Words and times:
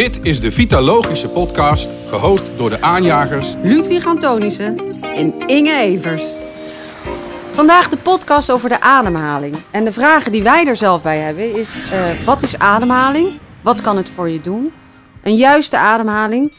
Dit 0.00 0.18
is 0.22 0.40
de 0.40 0.52
Vitalogische 0.52 1.28
podcast, 1.28 1.90
gehost 2.08 2.50
door 2.56 2.70
de 2.70 2.82
aanjagers 2.82 3.54
Ludwig 3.62 4.06
Antonissen 4.06 4.76
en 5.02 5.48
Inge 5.48 5.78
Evers. 5.78 6.22
Vandaag 7.52 7.88
de 7.88 7.96
podcast 7.96 8.50
over 8.50 8.68
de 8.68 8.80
ademhaling. 8.80 9.56
En 9.70 9.84
de 9.84 9.92
vragen 9.92 10.32
die 10.32 10.42
wij 10.42 10.66
er 10.66 10.76
zelf 10.76 11.02
bij 11.02 11.18
hebben 11.18 11.56
is: 11.56 11.90
eh, 11.90 12.24
wat 12.24 12.42
is 12.42 12.58
ademhaling? 12.58 13.28
Wat 13.60 13.80
kan 13.80 13.96
het 13.96 14.10
voor 14.10 14.28
je 14.28 14.40
doen? 14.40 14.72
Een 15.22 15.36
juiste 15.36 15.78
ademhaling. 15.78 16.54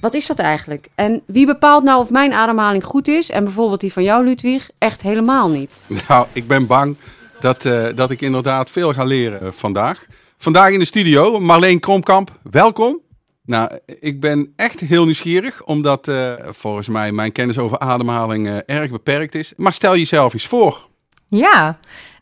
Wat 0.00 0.14
is 0.14 0.26
dat 0.26 0.38
eigenlijk? 0.38 0.88
En 0.94 1.22
wie 1.26 1.46
bepaalt 1.46 1.84
nou 1.84 2.00
of 2.00 2.10
mijn 2.10 2.32
ademhaling 2.32 2.84
goed 2.84 3.08
is 3.08 3.30
en 3.30 3.44
bijvoorbeeld 3.44 3.80
die 3.80 3.92
van 3.92 4.02
jou, 4.02 4.24
Ludwig, 4.24 4.70
echt 4.78 5.02
helemaal 5.02 5.50
niet? 5.50 5.76
Nou, 6.08 6.26
ik 6.32 6.46
ben 6.46 6.66
bang 6.66 6.96
dat, 7.40 7.64
eh, 7.64 7.86
dat 7.94 8.10
ik 8.10 8.20
inderdaad 8.20 8.70
veel 8.70 8.92
ga 8.92 9.04
leren 9.04 9.40
eh, 9.40 9.48
vandaag. 9.50 10.06
Vandaag 10.38 10.70
in 10.70 10.78
de 10.78 10.84
studio 10.84 11.40
Marleen 11.40 11.80
Kromkamp, 11.80 12.30
welkom. 12.50 13.00
Nou, 13.44 13.78
ik 14.00 14.20
ben 14.20 14.52
echt 14.56 14.80
heel 14.80 15.04
nieuwsgierig, 15.04 15.64
omdat 15.64 16.08
uh, 16.08 16.32
volgens 16.42 16.88
mij 16.88 17.12
mijn 17.12 17.32
kennis 17.32 17.58
over 17.58 17.78
ademhaling 17.78 18.46
uh, 18.46 18.56
erg 18.66 18.90
beperkt 18.90 19.34
is. 19.34 19.52
Maar 19.56 19.72
stel 19.72 19.96
jezelf 19.96 20.32
eens 20.32 20.46
voor. 20.46 20.88
Ja, 21.28 21.78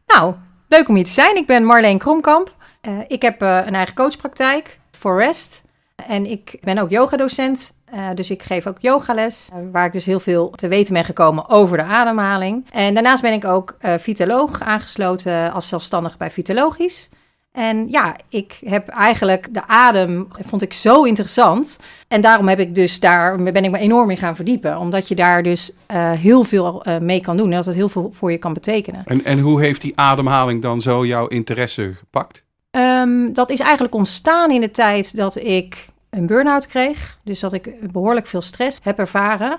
nou, 0.06 0.34
leuk 0.68 0.88
om 0.88 0.94
hier 0.94 1.04
te 1.04 1.10
zijn. 1.10 1.36
Ik 1.36 1.46
ben 1.46 1.64
Marleen 1.64 1.98
Kromkamp. 1.98 2.54
Uh, 2.88 2.98
ik 3.06 3.22
heb 3.22 3.40
een 3.40 3.74
eigen 3.74 3.94
coachpraktijk, 3.94 4.78
Forest. 4.90 5.64
En 6.06 6.30
ik 6.30 6.56
ben 6.60 6.78
ook 6.78 6.90
yogadocent, 6.90 7.78
dus 8.14 8.30
ik 8.30 8.42
geef 8.42 8.66
ook 8.66 8.78
yogales, 8.80 9.48
waar 9.72 9.86
ik 9.86 9.92
dus 9.92 10.04
heel 10.04 10.20
veel 10.20 10.50
te 10.50 10.68
weten 10.68 10.92
ben 10.92 11.04
gekomen 11.04 11.48
over 11.48 11.76
de 11.76 11.82
ademhaling. 11.82 12.66
En 12.70 12.94
daarnaast 12.94 13.22
ben 13.22 13.32
ik 13.32 13.44
ook 13.44 13.76
vitaloog 13.80 14.60
aangesloten 14.60 15.52
als 15.52 15.68
zelfstandig 15.68 16.16
bij 16.16 16.30
Vitalogisch. 16.30 17.08
En 17.52 17.88
ja, 17.88 18.16
ik 18.28 18.58
heb 18.64 18.88
eigenlijk 18.88 19.54
de 19.54 19.66
adem, 19.66 20.28
vond 20.40 20.62
ik 20.62 20.72
zo 20.72 21.02
interessant. 21.04 21.80
En 22.08 22.20
daarom 22.20 22.48
heb 22.48 22.58
ik 22.58 22.74
dus 22.74 23.00
daar, 23.00 23.42
ben 23.42 23.64
ik 23.64 23.70
me 23.70 23.78
enorm 23.78 24.10
in 24.10 24.16
gaan 24.16 24.36
verdiepen. 24.36 24.78
Omdat 24.78 25.08
je 25.08 25.14
daar 25.14 25.42
dus 25.42 25.72
uh, 25.92 26.10
heel 26.10 26.44
veel 26.44 26.86
uh, 26.88 26.98
mee 26.98 27.20
kan 27.20 27.36
doen. 27.36 27.50
En 27.50 27.56
dat 27.56 27.64
het 27.64 27.74
heel 27.74 27.88
veel 27.88 28.10
voor 28.12 28.30
je 28.30 28.38
kan 28.38 28.52
betekenen. 28.52 29.02
En, 29.04 29.24
en 29.24 29.38
hoe 29.38 29.60
heeft 29.60 29.80
die 29.80 29.92
ademhaling 29.94 30.62
dan 30.62 30.80
zo 30.80 31.06
jouw 31.06 31.26
interesse 31.26 31.92
gepakt? 31.98 32.44
Um, 32.70 33.32
dat 33.32 33.50
is 33.50 33.60
eigenlijk 33.60 33.94
ontstaan 33.94 34.50
in 34.50 34.60
de 34.60 34.70
tijd 34.70 35.16
dat 35.16 35.36
ik 35.36 35.86
een 36.10 36.26
burn-out 36.26 36.66
kreeg. 36.66 37.18
Dus 37.24 37.40
dat 37.40 37.52
ik 37.52 37.92
behoorlijk 37.92 38.26
veel 38.26 38.42
stress 38.42 38.78
heb 38.82 38.98
ervaren. 38.98 39.58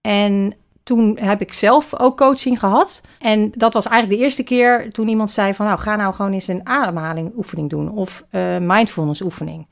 En 0.00 0.54
toen 0.86 1.18
heb 1.20 1.40
ik 1.40 1.52
zelf 1.52 2.00
ook 2.00 2.16
coaching 2.16 2.58
gehad. 2.58 3.00
En 3.18 3.52
dat 3.54 3.72
was 3.72 3.86
eigenlijk 3.86 4.18
de 4.18 4.24
eerste 4.24 4.42
keer 4.42 4.90
toen 4.92 5.08
iemand 5.08 5.30
zei 5.30 5.54
van... 5.54 5.66
nou, 5.66 5.78
ga 5.78 5.96
nou 5.96 6.14
gewoon 6.14 6.32
eens 6.32 6.48
een 6.48 6.66
ademhaling 6.66 7.32
oefening 7.36 7.70
doen 7.70 7.90
of 7.90 8.24
uh, 8.30 8.56
mindfulness 8.58 9.20
oefening. 9.20 9.66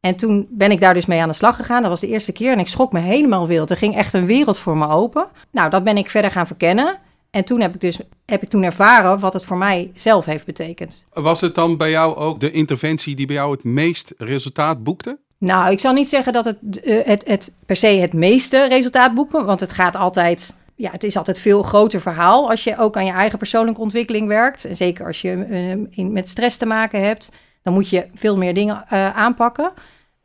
En 0.00 0.16
toen 0.16 0.46
ben 0.50 0.70
ik 0.70 0.80
daar 0.80 0.94
dus 0.94 1.06
mee 1.06 1.20
aan 1.20 1.28
de 1.28 1.34
slag 1.34 1.56
gegaan. 1.56 1.80
Dat 1.80 1.90
was 1.90 2.00
de 2.00 2.08
eerste 2.08 2.32
keer 2.32 2.52
en 2.52 2.58
ik 2.58 2.68
schrok 2.68 2.92
me 2.92 2.98
helemaal 3.00 3.46
wild. 3.46 3.70
Er 3.70 3.76
ging 3.76 3.96
echt 3.96 4.12
een 4.12 4.26
wereld 4.26 4.58
voor 4.58 4.76
me 4.76 4.88
open. 4.88 5.26
Nou, 5.50 5.70
dat 5.70 5.84
ben 5.84 5.96
ik 5.96 6.10
verder 6.10 6.30
gaan 6.30 6.46
verkennen. 6.46 6.98
En 7.30 7.44
toen 7.44 7.60
heb 7.60 7.74
ik 7.74 7.80
dus 7.80 8.00
heb 8.26 8.42
ik 8.42 8.48
toen 8.48 8.62
ervaren 8.62 9.20
wat 9.20 9.32
het 9.32 9.44
voor 9.44 9.56
mij 9.56 9.90
zelf 9.94 10.24
heeft 10.24 10.46
betekend. 10.46 11.06
Was 11.12 11.40
het 11.40 11.54
dan 11.54 11.76
bij 11.76 11.90
jou 11.90 12.16
ook 12.16 12.40
de 12.40 12.50
interventie 12.50 13.16
die 13.16 13.26
bij 13.26 13.36
jou 13.36 13.50
het 13.50 13.64
meest 13.64 14.14
resultaat 14.18 14.82
boekte? 14.82 15.18
Nou, 15.40 15.72
ik 15.72 15.80
zal 15.80 15.92
niet 15.92 16.08
zeggen 16.08 16.32
dat 16.32 16.44
het, 16.44 16.56
uh, 16.84 17.04
het, 17.04 17.26
het 17.26 17.54
per 17.66 17.76
se 17.76 17.86
het 17.86 18.12
meeste 18.12 18.68
resultaat 18.68 19.14
boeken, 19.14 19.44
want 19.44 19.60
het 19.60 19.72
gaat 19.72 19.96
altijd 19.96 20.56
ja, 20.80 20.90
het 20.90 21.04
is 21.04 21.16
altijd 21.16 21.38
veel 21.38 21.62
groter 21.62 22.00
verhaal 22.00 22.50
als 22.50 22.64
je 22.64 22.78
ook 22.78 22.96
aan 22.96 23.04
je 23.04 23.12
eigen 23.12 23.38
persoonlijke 23.38 23.80
ontwikkeling 23.80 24.28
werkt. 24.28 24.64
En 24.64 24.76
zeker 24.76 25.06
als 25.06 25.20
je 25.20 25.86
uh, 25.96 26.08
met 26.08 26.28
stress 26.28 26.56
te 26.56 26.66
maken 26.66 27.02
hebt, 27.02 27.32
dan 27.62 27.72
moet 27.72 27.88
je 27.88 28.06
veel 28.14 28.36
meer 28.36 28.54
dingen 28.54 28.84
uh, 28.92 29.16
aanpakken. 29.16 29.72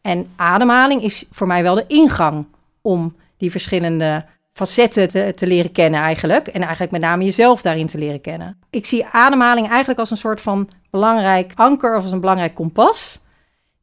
En 0.02 0.28
ademhaling 0.36 1.03
is 1.03 1.26
voor 1.31 1.48
mij 1.48 1.64
wel 1.64 1.76
de 1.76 1.86
ingang 1.88 2.45
om 2.81 3.16
die 3.38 3.52
verschillende 3.52 4.26
facetten 4.52 5.08
te, 5.08 5.33
te, 5.36 5.48
leren 5.48 5.72
kennen 5.72 6.00
eigenlijk. 6.00 6.48
En 6.48 6.61
eigenlijk 6.61 6.92
met 6.92 7.02
name 7.02 7.23
jezelf 7.23 7.61
daarin 7.61 7.88
te 7.88 7.98
leren 7.98 8.21
kennen. 8.21 8.58
Ik 8.70 8.86
zie 8.86 9.05
ademhaling 9.05 9.67
eigenlijk 9.67 9.99
als 9.99 10.11
een 10.11 10.17
soort 10.17 10.42
van 10.42 10.70
belangrijk 10.89 11.52
anker 11.55 11.98
of 11.98 12.04
als 12.04 12.11
een 12.11 12.20
belangrijk 12.20 12.55
kompas. 12.55 13.23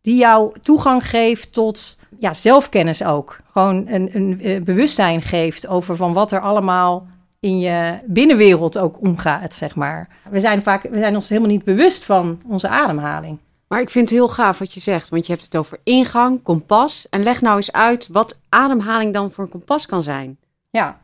Die 0.03 0.16
jou 0.16 0.61
toegang 0.62 1.09
geeft 1.09 1.53
tot 1.53 2.00
ja, 2.22 2.34
zelfkennis 2.34 3.05
ook. 3.05 3.37
Gewoon 3.53 3.87
een, 3.88 4.10
een, 4.12 4.38
een, 4.43 4.65
bewustzijn 4.65 5.22
geeft 5.22 5.66
over 5.66 5.97
van 5.97 6.12
wat 6.12 6.33
er 6.33 6.41
allemaal 6.41 7.06
in 7.41 7.59
je 7.59 7.99
binnenwereld 8.05 8.78
ook 8.78 9.00
omgaat, 9.00 9.55
zeg 9.55 9.75
maar. 9.75 10.09
We 10.31 10.41
zijn, 10.41 10.62
vaak, 10.62 10.82
we 10.82 10.99
zijn 10.99 11.15
ons 11.15 11.28
helemaal 11.28 11.50
niet 11.50 11.65
bewust 11.65 12.05
van 12.05 12.41
onze 12.47 12.69
ademhaling. 12.69 13.38
Maar 13.69 13.81
ik 13.81 13.91
vind 13.91 14.11
het 14.11 14.19
heel 14.19 14.28
gaaf 14.28 14.59
wat 14.59 14.72
je 14.72 14.81
zegt, 14.81 15.09
want 15.09 15.27
je 15.27 15.32
hebt 15.32 15.44
het 15.44 15.56
over 15.56 15.78
ingang, 15.84 16.43
kompas. 16.43 17.06
En 17.11 17.22
leg 17.22 17.41
nou 17.41 17.56
eens 17.56 17.72
uit 17.72 18.09
wat 18.09 18.41
ademhaling 18.49 19.12
dan 19.12 19.31
voor 19.31 19.44
een 19.44 19.50
kompas 19.50 19.87
kan 19.87 20.03
zijn. 20.03 20.38
Ja, 20.71 21.00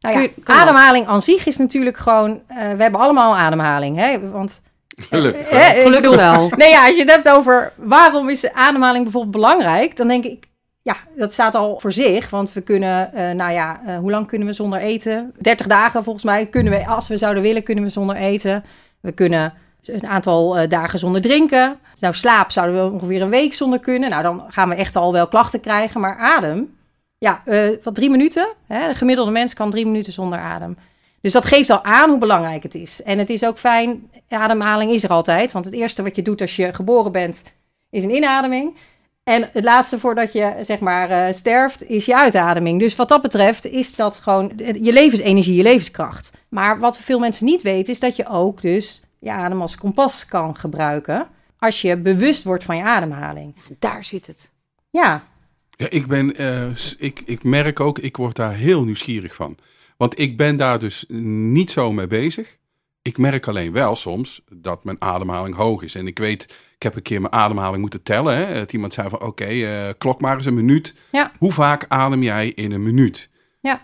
nou 0.00 0.20
ja, 0.20 0.28
ademhaling 0.44 1.06
aan 1.06 1.22
zich 1.22 1.46
is 1.46 1.56
natuurlijk 1.56 1.96
gewoon... 1.96 2.30
Uh, 2.30 2.56
we 2.56 2.82
hebben 2.82 3.00
allemaal 3.00 3.36
ademhaling, 3.36 3.96
hè? 3.96 4.30
Want 4.30 4.62
Gelukkig, 4.96 5.48
eh, 5.48 5.82
Gelukkig 5.82 6.16
wel. 6.16 6.50
Nee, 6.56 6.70
ja, 6.70 6.86
als 6.86 6.94
je 6.94 7.00
het 7.00 7.10
hebt 7.10 7.28
over 7.28 7.72
waarom 7.76 8.28
is 8.28 8.52
ademhaling 8.52 9.02
bijvoorbeeld 9.02 9.34
belangrijk, 9.34 9.96
dan 9.96 10.08
denk 10.08 10.24
ik, 10.24 10.48
ja, 10.88 10.96
dat 11.16 11.32
staat 11.32 11.54
al 11.54 11.80
voor 11.80 11.92
zich. 11.92 12.30
Want 12.30 12.52
we 12.52 12.60
kunnen, 12.60 13.10
uh, 13.14 13.30
nou 13.30 13.52
ja, 13.52 13.80
uh, 13.86 13.98
hoe 13.98 14.10
lang 14.10 14.26
kunnen 14.26 14.48
we 14.48 14.52
zonder 14.52 14.80
eten? 14.80 15.34
30 15.38 15.66
dagen 15.66 16.02
volgens 16.02 16.24
mij 16.24 16.46
kunnen 16.46 16.72
we, 16.72 16.86
als 16.86 17.08
we 17.08 17.16
zouden 17.16 17.42
willen, 17.42 17.62
kunnen 17.62 17.84
we 17.84 17.90
zonder 17.90 18.16
eten. 18.16 18.64
We 19.00 19.12
kunnen 19.12 19.54
een 19.84 20.06
aantal 20.06 20.58
uh, 20.58 20.68
dagen 20.68 20.98
zonder 20.98 21.20
drinken. 21.20 21.78
Nou, 22.00 22.14
slaap 22.14 22.50
zouden 22.50 22.84
we 22.84 22.92
ongeveer 22.92 23.22
een 23.22 23.28
week 23.28 23.54
zonder 23.54 23.78
kunnen. 23.78 24.10
Nou, 24.10 24.22
dan 24.22 24.44
gaan 24.48 24.68
we 24.68 24.74
echt 24.74 24.96
al 24.96 25.12
wel 25.12 25.28
klachten 25.28 25.60
krijgen. 25.60 26.00
Maar 26.00 26.16
adem, 26.16 26.76
ja, 27.18 27.42
wat 27.82 27.94
drie 27.94 28.10
minuten. 28.10 28.48
Hè? 28.66 28.88
De 28.88 28.94
gemiddelde 28.94 29.30
mens 29.30 29.54
kan 29.54 29.70
drie 29.70 29.86
minuten 29.86 30.12
zonder 30.12 30.38
adem. 30.38 30.76
Dus 31.20 31.32
dat 31.32 31.44
geeft 31.44 31.70
al 31.70 31.84
aan 31.84 32.10
hoe 32.10 32.18
belangrijk 32.18 32.62
het 32.62 32.74
is. 32.74 33.02
En 33.02 33.18
het 33.18 33.30
is 33.30 33.44
ook 33.44 33.58
fijn, 33.58 34.10
ademhaling 34.28 34.90
is 34.90 35.04
er 35.04 35.10
altijd. 35.10 35.52
Want 35.52 35.64
het 35.64 35.74
eerste 35.74 36.02
wat 36.02 36.16
je 36.16 36.22
doet 36.22 36.40
als 36.40 36.56
je 36.56 36.72
geboren 36.72 37.12
bent, 37.12 37.44
is 37.90 38.04
een 38.04 38.14
inademing. 38.14 38.76
En 39.28 39.48
het 39.52 39.64
laatste 39.64 39.98
voordat 39.98 40.32
je 40.32 40.56
zeg 40.60 40.80
maar 40.80 41.10
uh, 41.10 41.32
sterft, 41.32 41.88
is 41.88 42.04
je 42.04 42.16
uitademing. 42.16 42.80
Dus 42.80 42.96
wat 42.96 43.08
dat 43.08 43.22
betreft 43.22 43.66
is 43.66 43.96
dat 43.96 44.16
gewoon 44.16 44.52
je 44.56 44.92
levensenergie, 44.92 45.54
je 45.54 45.62
levenskracht. 45.62 46.32
Maar 46.48 46.78
wat 46.78 46.98
veel 46.98 47.18
mensen 47.18 47.46
niet 47.46 47.62
weten, 47.62 47.92
is 47.92 48.00
dat 48.00 48.16
je 48.16 48.28
ook 48.28 48.62
dus 48.62 49.02
je 49.18 49.30
adem 49.30 49.60
als 49.60 49.76
kompas 49.76 50.26
kan 50.26 50.56
gebruiken. 50.56 51.28
Als 51.58 51.80
je 51.80 51.96
bewust 51.96 52.44
wordt 52.44 52.64
van 52.64 52.76
je 52.76 52.82
ademhaling. 52.82 53.54
Daar 53.78 54.04
zit 54.04 54.26
het. 54.26 54.50
Ja. 54.90 55.24
Ja, 55.70 55.90
ik 55.90 56.06
ben, 56.06 56.42
uh, 56.42 56.70
ik, 56.98 57.22
ik 57.24 57.44
merk 57.44 57.80
ook, 57.80 57.98
ik 57.98 58.16
word 58.16 58.36
daar 58.36 58.54
heel 58.54 58.84
nieuwsgierig 58.84 59.34
van. 59.34 59.56
Want 59.96 60.18
ik 60.18 60.36
ben 60.36 60.56
daar 60.56 60.78
dus 60.78 61.04
niet 61.08 61.70
zo 61.70 61.92
mee 61.92 62.06
bezig. 62.06 62.56
Ik 63.02 63.18
merk 63.18 63.46
alleen 63.48 63.72
wel 63.72 63.96
soms 63.96 64.42
dat 64.52 64.84
mijn 64.84 65.00
ademhaling 65.00 65.56
hoog 65.56 65.82
is. 65.82 65.94
En 65.94 66.06
ik 66.06 66.18
weet, 66.18 66.54
ik 66.78 66.84
heb 66.84 66.96
een 66.96 67.02
keer 67.02 67.20
mijn 67.20 67.32
ademhaling 67.32 67.80
moeten 67.80 68.02
tellen. 68.02 68.36
Hè. 68.36 68.54
Dat 68.54 68.72
iemand 68.72 68.92
zei 68.92 69.08
van, 69.08 69.18
oké, 69.18 69.28
okay, 69.28 69.86
uh, 69.86 69.92
klok 69.98 70.20
maar 70.20 70.36
eens 70.36 70.46
een 70.46 70.54
minuut. 70.54 70.94
Ja. 71.10 71.32
Hoe 71.38 71.52
vaak 71.52 71.84
adem 71.88 72.22
jij 72.22 72.48
in 72.48 72.72
een 72.72 72.82
minuut? 72.82 73.28
Ja. 73.60 73.80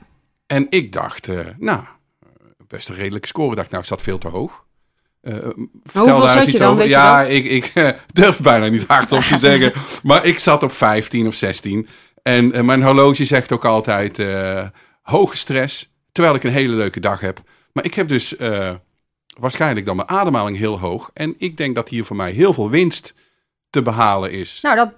En 0.47 0.67
ik 0.71 0.93
dacht, 0.93 1.29
uh, 1.29 1.39
nou, 1.59 1.85
best 2.67 2.89
een 2.89 2.95
redelijke 2.95 3.27
score. 3.27 3.51
Ik 3.51 3.57
dacht, 3.57 3.71
nou, 3.71 3.83
is 3.83 3.89
dat 3.89 4.03
veel 4.03 4.19
te 4.19 4.29
hoog? 4.29 4.65
Uh, 5.23 5.37
vertel 5.85 6.21
daar 6.21 6.37
eens 6.37 6.47
iets 6.47 6.59
dan, 6.59 6.73
over. 6.73 6.89
Ja, 6.89 7.23
ik, 7.23 7.45
ik 7.45 7.73
durf 8.13 8.41
bijna 8.41 8.67
niet 8.67 8.87
hardop 8.87 9.23
te 9.23 9.39
zeggen. 9.39 9.73
Maar 10.03 10.25
ik 10.25 10.39
zat 10.39 10.63
op 10.63 10.73
15 10.73 11.27
of 11.27 11.35
16. 11.35 11.89
En 12.23 12.65
mijn 12.65 12.83
horloge 12.83 13.25
zegt 13.25 13.53
ook 13.53 13.65
altijd 13.65 14.27
hoge 15.03 15.37
stress. 15.37 15.95
Terwijl 16.13 16.35
ik 16.35 16.45
een 16.45 16.53
hele 16.53 16.75
leuke 16.75 17.01
dag 17.01 17.21
heb. 17.21 17.43
Maar 17.73 17.85
ik 17.85 17.95
heb 17.95 18.09
dus 18.09 18.37
waarschijnlijk 19.39 19.87
dan 19.87 19.97
mijn 19.97 20.09
ademhaling 20.09 20.57
heel 20.57 20.79
hoog. 20.79 21.11
En 21.15 21.35
ik 21.39 21.57
denk 21.57 21.75
dat 21.75 21.89
hier 21.89 22.05
voor 22.05 22.17
mij 22.17 22.31
heel 22.31 22.53
veel 22.53 22.71
winst 22.71 23.15
te 23.71 23.83
behalen 23.83 24.33
is. 24.33 24.59
Nou, 24.63 24.77
dat, 24.77 24.93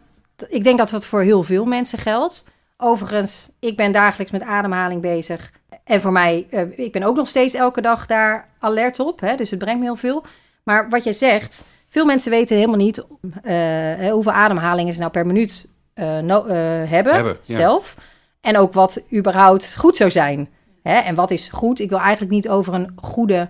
ik 0.48 0.64
denk 0.64 0.78
dat 0.78 0.90
het 0.90 1.04
voor 1.04 1.22
heel 1.22 1.42
veel 1.42 1.64
mensen 1.64 1.98
geldt. 1.98 2.48
Overigens, 2.76 3.50
ik 3.60 3.76
ben 3.76 3.92
dagelijks 3.92 4.32
met 4.32 4.42
ademhaling 4.42 5.00
bezig. 5.00 5.52
En 5.84 6.00
voor 6.00 6.12
mij, 6.12 6.46
uh, 6.50 6.78
ik 6.78 6.92
ben 6.92 7.02
ook 7.02 7.16
nog 7.16 7.28
steeds 7.28 7.54
elke 7.54 7.80
dag 7.80 8.06
daar 8.06 8.48
alert 8.58 9.00
op. 9.00 9.20
Hè, 9.20 9.36
dus 9.36 9.50
het 9.50 9.58
brengt 9.58 9.78
me 9.78 9.84
heel 9.84 9.96
veel. 9.96 10.24
Maar 10.64 10.88
wat 10.88 11.04
je 11.04 11.12
zegt, 11.12 11.64
veel 11.88 12.04
mensen 12.04 12.30
weten 12.30 12.56
helemaal 12.56 12.76
niet 12.76 13.06
uh, 13.44 14.10
hoeveel 14.12 14.32
ademhalingen 14.32 14.92
ze 14.92 15.00
nou 15.00 15.10
per 15.10 15.26
minuut 15.26 15.68
uh, 15.94 16.18
no, 16.18 16.46
hebben, 16.46 17.14
hebben 17.14 17.38
ja. 17.42 17.56
zelf. 17.56 17.96
En 18.40 18.58
ook 18.58 18.72
wat 18.72 19.02
überhaupt 19.14 19.76
goed 19.76 19.96
zou 19.96 20.10
zijn. 20.10 20.48
Hè? 20.82 20.98
En 20.98 21.14
wat 21.14 21.30
is 21.30 21.48
goed? 21.48 21.80
Ik 21.80 21.88
wil 21.88 21.98
eigenlijk 21.98 22.32
niet 22.32 22.48
over 22.48 22.74
een 22.74 22.92
goede 22.96 23.48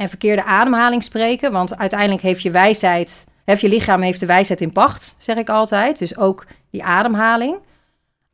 en 0.00 0.08
verkeerde 0.08 0.44
ademhaling 0.44 1.02
spreken. 1.02 1.52
Want 1.52 1.78
uiteindelijk 1.78 2.22
heeft 2.22 2.42
je 2.42 2.50
wijsheid, 2.50 3.26
heeft 3.44 3.60
je 3.60 3.68
lichaam 3.68 4.00
heeft 4.02 4.20
de 4.20 4.26
wijsheid 4.26 4.60
in 4.60 4.72
pacht, 4.72 5.14
zeg 5.18 5.36
ik 5.36 5.48
altijd. 5.48 5.98
Dus 5.98 6.16
ook 6.16 6.46
die 6.70 6.84
ademhaling. 6.84 7.56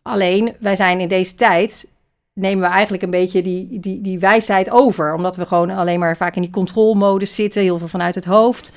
Alleen, 0.03 0.55
wij 0.61 0.77
zijn 0.77 1.01
in 1.01 1.09
deze 1.09 1.35
tijd, 1.35 1.91
nemen 2.33 2.61
we 2.69 2.75
eigenlijk 2.75 3.03
een 3.03 3.11
beetje 3.11 3.43
die, 3.43 3.81
die, 3.81 4.01
die 4.01 4.19
wijsheid 4.19 4.71
over. 4.71 5.15
Omdat 5.15 5.37
we 5.37 5.47
gewoon 5.47 5.71
alleen 5.71 5.99
maar 5.99 6.17
vaak 6.17 6.37
in 6.37 6.43
die 6.43 6.51
controlmodus 6.51 7.35
zitten, 7.35 7.63
heel 7.63 7.79
veel 7.79 7.89
vanuit 7.89 8.15
het 8.15 8.25
hoofd. 8.25 8.73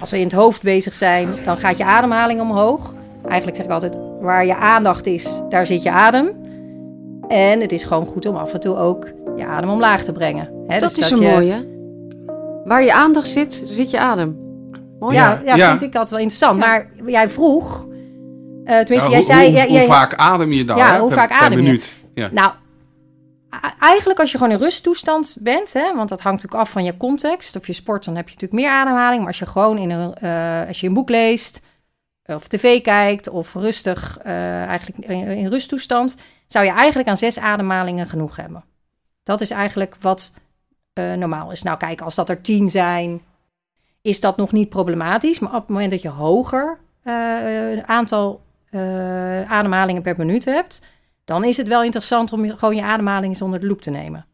Als 0.00 0.10
we 0.10 0.18
in 0.18 0.24
het 0.24 0.32
hoofd 0.32 0.62
bezig 0.62 0.94
zijn, 0.94 1.28
dan 1.44 1.56
gaat 1.58 1.76
je 1.76 1.84
ademhaling 1.84 2.40
omhoog. 2.40 2.94
eigenlijk 3.26 3.56
zeg 3.56 3.66
ik 3.66 3.72
altijd, 3.72 3.96
waar 4.20 4.46
je 4.46 4.56
aandacht 4.56 5.06
is, 5.06 5.40
daar 5.48 5.66
zit 5.66 5.82
je 5.82 5.90
adem. 5.90 6.30
En 7.28 7.60
het 7.60 7.72
is 7.72 7.84
gewoon 7.84 8.06
goed 8.06 8.26
om 8.26 8.36
af 8.36 8.52
en 8.54 8.60
toe 8.60 8.76
ook 8.76 9.08
je 9.36 9.46
adem 9.46 9.70
omlaag 9.70 10.04
te 10.04 10.12
brengen. 10.12 10.48
Dat 10.66 10.80
Dus 10.80 10.98
is 10.98 11.10
een 11.10 11.20
je- 11.20 11.28
mooie. 11.30 11.69
Waar 12.70 12.82
je 12.82 12.92
aandacht 12.92 13.28
zit, 13.28 13.62
zit 13.66 13.90
je 13.90 13.98
adem. 13.98 14.36
Mooi. 14.98 15.14
Ja, 15.14 15.40
ja, 15.44 15.54
Ja. 15.54 15.68
vind 15.68 15.80
ik 15.80 15.92
altijd 15.92 16.10
wel 16.10 16.18
interessant. 16.18 16.58
Maar 16.58 16.90
jij 17.06 17.28
vroeg, 17.28 17.86
eh, 18.64 18.78
tenminste, 18.78 18.94
Ja, 18.94 19.08
jij 19.08 19.16
hoe, 19.16 19.22
zei... 19.22 19.44
hoe, 19.44 19.52
jij- 19.54 19.64
hoe 19.66 19.72
jij- 19.76 19.84
vaak 19.86 20.14
adem 20.14 20.52
je 20.52 20.64
dan? 20.64 20.76
Ja, 20.76 20.92
hè, 20.92 20.98
hoe 20.98 21.08
per- 21.08 21.16
vaak 21.18 21.28
per 21.28 21.38
adem 21.38 21.58
je? 21.58 21.64
minuut? 21.64 21.94
Ja. 22.14 22.28
Nou, 22.32 22.52
eigenlijk 23.80 24.20
als 24.20 24.32
je 24.32 24.38
gewoon 24.38 24.52
in 24.52 24.58
rusttoestand 24.58 25.36
bent, 25.40 25.72
hè, 25.72 25.94
want 25.94 26.08
dat 26.08 26.20
hangt 26.20 26.42
natuurlijk 26.42 26.68
af 26.68 26.72
van 26.72 26.84
je 26.84 26.96
context. 26.96 27.56
Of 27.56 27.66
je 27.66 27.72
sport, 27.72 28.04
dan 28.04 28.16
heb 28.16 28.28
je 28.28 28.34
natuurlijk 28.34 28.62
meer 28.62 28.70
ademhaling. 28.72 29.18
Maar 29.18 29.28
als 29.28 29.38
je 29.38 29.46
gewoon 29.46 29.78
in 29.78 29.90
een, 29.90 30.14
eh, 30.14 30.68
als 30.68 30.80
je 30.80 30.86
een 30.86 30.94
boek 30.94 31.08
leest, 31.08 31.60
of 32.26 32.48
tv 32.48 32.80
kijkt, 32.82 33.28
of 33.28 33.54
rustig, 33.54 34.18
eh, 34.22 34.62
eigenlijk 34.64 34.98
in, 35.08 35.26
in 35.26 35.46
rusttoestand, 35.48 36.16
zou 36.46 36.64
je 36.64 36.72
eigenlijk 36.72 37.08
aan 37.08 37.16
zes 37.16 37.38
ademhalingen 37.38 38.06
genoeg 38.08 38.36
hebben. 38.36 38.64
Dat 39.24 39.40
is 39.40 39.50
eigenlijk 39.50 39.96
wat 40.00 40.34
eh, 40.92 41.12
normaal 41.12 41.52
is. 41.52 41.62
Nou, 41.62 41.78
kijk, 41.78 42.00
als 42.00 42.14
dat 42.14 42.28
er 42.28 42.40
tien 42.40 42.70
zijn, 42.70 43.20
is 44.02 44.20
dat 44.20 44.36
nog 44.36 44.52
niet 44.52 44.68
problematisch. 44.68 45.38
Maar 45.38 45.54
op 45.54 45.60
het 45.60 45.68
moment 45.68 45.90
dat 45.90 46.02
je 46.02 46.08
hoger 46.08 46.78
eh, 47.02 47.70
een 47.70 47.88
aantal 47.88 48.42
eh, 48.70 49.50
ademhalingen 49.50 50.02
per 50.02 50.14
minuut 50.16 50.44
hebt, 50.44 50.82
dan 51.24 51.44
is 51.44 51.56
het 51.56 51.68
wel 51.68 51.82
interessant 51.82 52.32
om 52.32 52.44
je, 52.44 52.56
gewoon 52.56 52.76
je 52.76 52.82
ademhaling 52.82 53.32
eens 53.32 53.42
onder 53.42 53.60
de 53.60 53.66
loep 53.66 53.82
te 53.82 53.90
nemen. 53.90 54.24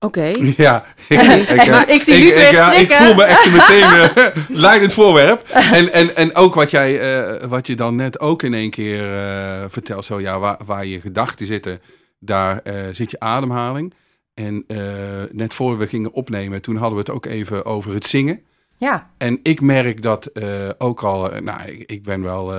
Oké. 0.00 0.30
Ja, 0.56 0.84
ik, 1.08 1.20
ik, 1.20 1.66
Maar 1.70 1.90
ik 1.90 2.02
zie 2.02 2.18
Ludwig 2.18 2.50
ja, 2.50 2.72
ik 2.72 2.92
voel 2.92 3.14
me 3.14 3.24
echt 3.24 3.50
meteen 3.50 3.82
eh, 4.24 4.36
leidend 4.48 4.92
voorwerp. 4.92 5.48
En, 5.48 5.92
en, 5.92 6.16
en 6.16 6.34
ook 6.34 6.54
wat, 6.54 6.70
jij, 6.70 7.00
eh, 7.00 7.48
wat 7.48 7.66
je 7.66 7.76
dan 7.76 7.96
net 7.96 8.20
ook 8.20 8.42
in 8.42 8.54
één 8.54 8.70
keer 8.70 9.14
eh, 9.14 9.64
vertelt, 9.68 10.04
zo 10.04 10.20
ja, 10.20 10.38
waar, 10.38 10.58
waar 10.64 10.86
je 10.86 11.00
gedachten 11.00 11.46
zitten, 11.46 11.80
daar 12.18 12.60
eh, 12.62 12.74
zit 12.92 13.10
je 13.10 13.20
ademhaling. 13.20 13.94
En 14.38 14.64
eh, 14.66 15.22
net 15.30 15.54
voor 15.54 15.78
we 15.78 15.86
gingen 15.86 16.12
opnemen, 16.12 16.62
toen 16.62 16.76
hadden 16.76 16.92
we 16.92 16.98
het 16.98 17.10
ook 17.10 17.26
even 17.26 17.64
over 17.64 17.94
het 17.94 18.04
zingen. 18.04 18.42
Ja, 18.76 19.10
En 19.16 19.40
ik 19.42 19.60
merk 19.60 20.02
dat 20.02 20.26
eh, 20.26 20.68
ook 20.78 21.02
al, 21.02 21.32
eh, 21.32 21.40
nou, 21.40 21.70
ik, 21.70 22.02
ben 22.02 22.22
wel 22.22 22.52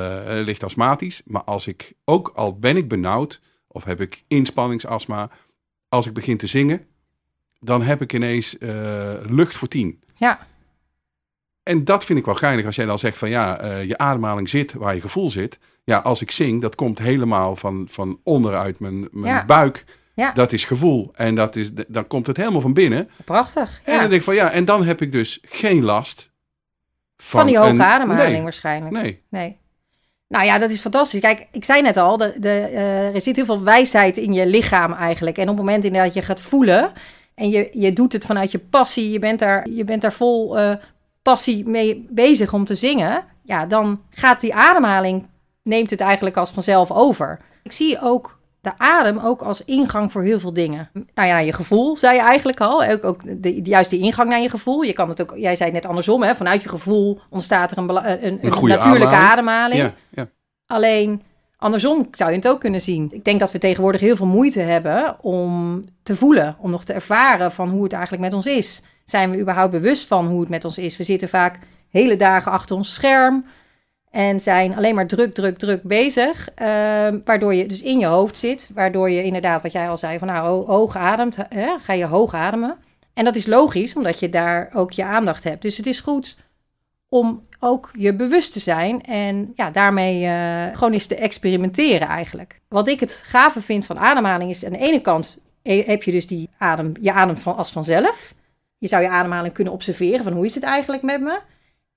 licht 0.43 0.63
astmatisch, 0.63 1.21
maar 1.25 1.43
als 1.43 1.67
ik, 1.67 1.93
ook 2.05 2.31
al 2.35 2.57
ben 2.57 2.77
ik 2.77 2.87
benauwd 2.87 3.41
of 3.67 3.83
heb 3.83 4.01
ik 4.01 4.21
inspanningsastma, 4.27 5.29
als 5.89 6.07
ik 6.07 6.13
begin 6.13 6.37
te 6.37 6.47
zingen, 6.47 6.85
dan 7.59 7.81
heb 7.81 8.01
ik 8.01 8.13
ineens 8.13 8.55
lucht 9.25 9.55
voor 9.55 9.67
tien. 9.67 10.01
ja, 10.15 10.47
En 11.63 11.83
dat 11.85 12.05
vind 12.05 12.19
ik 12.19 12.25
wel 12.25 12.35
geinig 12.35 12.65
als 12.65 12.75
jij 12.75 12.85
dan 12.85 12.99
zegt 12.99 13.17
van 13.17 13.29
ja, 13.29 13.75
je 13.75 13.97
ademhaling 13.97 14.49
zit 14.49 14.73
waar 14.73 14.95
je 14.95 15.01
gevoel 15.01 15.29
zit. 15.29 15.59
Ja, 15.83 15.97
als 15.97 16.21
ik 16.21 16.31
zing, 16.31 16.61
dat 16.61 16.75
komt 16.75 16.99
helemaal 16.99 17.55
van, 17.55 17.87
van 17.89 18.19
onderuit 18.23 18.79
mijn, 18.79 19.07
mijn 19.11 19.33
Ja. 19.33 19.45
buik. 19.45 19.85
Ja. 20.19 20.31
Dat 20.31 20.51
is 20.51 20.65
gevoel. 20.65 21.11
En 21.15 21.35
dat 21.35 21.55
is, 21.55 21.69
dan 21.87 22.07
komt 22.07 22.27
het 22.27 22.37
helemaal 22.37 22.61
van 22.61 22.73
binnen. 22.73 23.09
prachtig. 23.25 23.81
En 23.83 23.91
dan 23.91 24.01
denk 24.01 24.13
ik 24.13 24.21
van 24.23 24.35
ja, 24.35 24.51
en 24.51 24.65
dan 24.65 24.83
heb 24.85 25.01
ik 25.01 25.11
dus 25.11 25.39
geen 25.41 25.83
last 25.83 26.31
van, 27.17 27.39
Van 27.39 27.47
die 27.47 27.57
hoge 27.57 27.69
een- 27.69 27.81
ademhaling 27.83 28.31
Nee, 28.33 28.41
waarschijnlijk. 28.43 28.93
nee. 28.95 29.21
Nee. 29.29 29.57
Nou 30.27 30.45
ja, 30.45 30.57
dat 30.59 30.69
is 30.69 30.81
fantastisch. 30.81 31.19
Kijk, 31.19 31.47
ik 31.51 31.65
zei 31.65 31.81
net 31.81 31.97
al, 31.97 32.17
de, 32.17 32.33
de, 32.39 32.49
eh, 32.49 33.15
er 33.15 33.21
zit 33.21 33.35
heel 33.35 33.45
veel 33.45 33.63
wijsheid 33.63 34.17
in 34.17 34.33
je 34.33 34.47
lichaam 34.47 34.93
eigenlijk. 34.93 35.37
En 35.37 35.43
op 35.49 35.57
het 35.57 35.65
moment 35.65 35.83
inderdaad 35.83 36.13
je 36.13 36.21
gaat 36.21 36.41
voelen 36.41 36.91
en 37.35 37.49
je, 37.49 37.69
je 37.73 37.93
doet 37.93 38.13
het 38.13 38.25
vanuit 38.25 38.51
je 38.51 38.59
passie, 38.59 39.09
je 39.11 39.19
bent 39.19 39.39
daar, 39.39 39.69
je 39.69 39.83
bent 39.83 40.01
daar 40.01 40.13
vol 40.13 40.57
eh, 40.59 40.75
passie 41.21 41.67
mee 41.69 42.05
bezig 42.09 42.53
om 42.53 42.65
te 42.65 42.75
zingen, 42.75 43.23
ja, 43.43 43.65
dan 43.65 44.01
gaat 44.09 44.41
die 44.41 44.53
ademhaling, 44.55 45.27
neemt 45.63 45.89
het 45.89 46.01
eigenlijk 46.01 46.37
als 46.37 46.51
vanzelf 46.51 46.91
over. 46.91 47.39
Ik 47.63 47.71
zie 47.71 48.01
ook 48.01 48.38
de 48.61 48.71
adem 48.77 49.19
ook 49.19 49.41
als 49.41 49.65
ingang 49.65 50.11
voor 50.11 50.23
heel 50.23 50.39
veel 50.39 50.53
dingen. 50.53 50.89
Nou 51.13 51.27
ja, 51.27 51.39
je 51.39 51.53
gevoel, 51.53 51.97
zei 51.97 52.15
je 52.15 52.21
eigenlijk 52.21 52.61
al. 52.61 52.83
Ook, 52.83 53.03
ook 53.03 53.21
de, 53.41 53.61
juist 53.63 53.89
die 53.89 53.99
ingang 53.99 54.29
naar 54.29 54.39
je 54.39 54.49
gevoel. 54.49 54.81
Je 54.81 54.93
kan 54.93 55.09
het 55.09 55.21
ook, 55.21 55.33
jij 55.35 55.55
zei 55.55 55.71
het 55.71 55.81
net 55.81 55.89
andersom, 55.89 56.23
hè? 56.23 56.35
vanuit 56.35 56.63
je 56.63 56.69
gevoel 56.69 57.19
ontstaat 57.29 57.71
er 57.71 57.77
een, 57.77 57.89
een, 58.25 58.39
een, 58.41 58.67
natuurlijke 58.67 59.15
ademhaling. 59.15 59.31
ademhaling. 59.31 59.81
Ja, 59.81 59.93
ja. 60.09 60.29
Alleen 60.67 61.21
andersom 61.57 62.07
zou 62.11 62.29
je 62.29 62.35
het 62.35 62.47
ook 62.47 62.59
kunnen 62.59 62.81
zien. 62.81 63.07
Ik 63.11 63.23
denk 63.23 63.39
dat 63.39 63.51
we 63.51 63.57
tegenwoordig 63.57 64.01
heel 64.01 64.15
veel 64.15 64.25
moeite 64.25 64.59
hebben 64.59 65.17
om 65.21 65.83
te 66.03 66.15
voelen, 66.15 66.55
om 66.59 66.71
nog 66.71 66.83
te 66.83 66.93
ervaren 66.93 67.51
van 67.51 67.69
hoe 67.69 67.83
het 67.83 67.93
eigenlijk 67.93 68.23
met 68.23 68.33
ons 68.33 68.45
is. 68.45 68.83
Zijn 69.05 69.31
we 69.31 69.39
überhaupt 69.39 69.71
bewust 69.71 70.07
van 70.07 70.27
hoe 70.27 70.39
het 70.39 70.49
met 70.49 70.65
ons 70.65 70.77
is? 70.77 70.97
We 70.97 71.03
zitten 71.03 71.29
vaak 71.29 71.59
hele 71.89 72.15
dagen 72.15 72.51
achter 72.51 72.75
ons 72.75 72.93
scherm 72.93 73.45
en 74.11 74.39
zijn 74.39 74.75
alleen 74.75 74.95
maar 74.95 75.07
druk, 75.07 75.33
druk, 75.33 75.57
druk 75.57 75.83
bezig. 75.83 76.49
ehm, 76.55 77.19
waardoor 77.25 77.53
je 77.53 77.65
dus 77.65 77.81
in 77.81 77.99
je 77.99 78.05
hoofd 78.05 78.37
zit, 78.39 78.69
waardoor 78.73 79.09
je 79.09 79.23
inderdaad, 79.23 79.61
wat 79.61 79.71
jij 79.71 79.89
al 79.89 79.97
zei, 79.97 80.17
van 80.17 80.27
nou, 80.27 80.47
ho- 80.47 80.65
hoog 80.67 80.95
ademt, 80.97 81.37
hè, 81.49 81.77
ga 81.79 81.93
je 81.93 82.05
hoog 82.05 82.33
ademen. 82.33 82.77
En 83.13 83.25
dat 83.25 83.35
is 83.35 83.45
logisch, 83.47 83.95
omdat 83.95 84.19
je 84.19 84.29
daar 84.29 84.69
ook 84.73 84.91
je 84.91 85.03
aandacht 85.05 85.43
hebt. 85.43 85.61
Dus 85.61 85.77
het 85.77 85.85
is 85.85 85.99
goed 85.99 86.37
om 87.09 87.47
ook 87.59 87.91
je 87.97 88.13
bewust 88.15 88.53
te 88.53 88.59
zijn 88.59 89.03
en 89.03 89.51
ja, 89.55 89.69
daarmee 89.71 90.25
eh, 90.25 90.75
gewoon 90.77 90.93
eens 90.93 91.07
te 91.07 91.15
experimenteren 91.15 92.07
eigenlijk. 92.07 92.59
Wat 92.67 92.87
ik 92.87 92.99
het 92.99 93.23
gave 93.25 93.61
vind 93.61 93.85
van 93.85 93.99
ademhaling 93.99 94.49
is 94.49 94.65
aan 94.65 94.71
de 94.71 94.77
ene 94.77 95.01
kant 95.01 95.39
heb 95.63 96.03
je 96.03 96.11
dus 96.11 96.27
die 96.27 96.49
adem, 96.57 96.91
je 97.01 97.11
adem 97.13 97.37
van, 97.37 97.55
als 97.57 97.71
vanzelf. 97.71 98.33
Je 98.77 98.87
zou 98.87 99.01
je 99.03 99.09
ademhaling 99.09 99.53
kunnen 99.53 99.73
observeren 99.73 100.23
van 100.23 100.33
hoe 100.33 100.45
is 100.45 100.55
het 100.55 100.63
eigenlijk 100.63 101.03
met 101.03 101.21
me. 101.21 101.39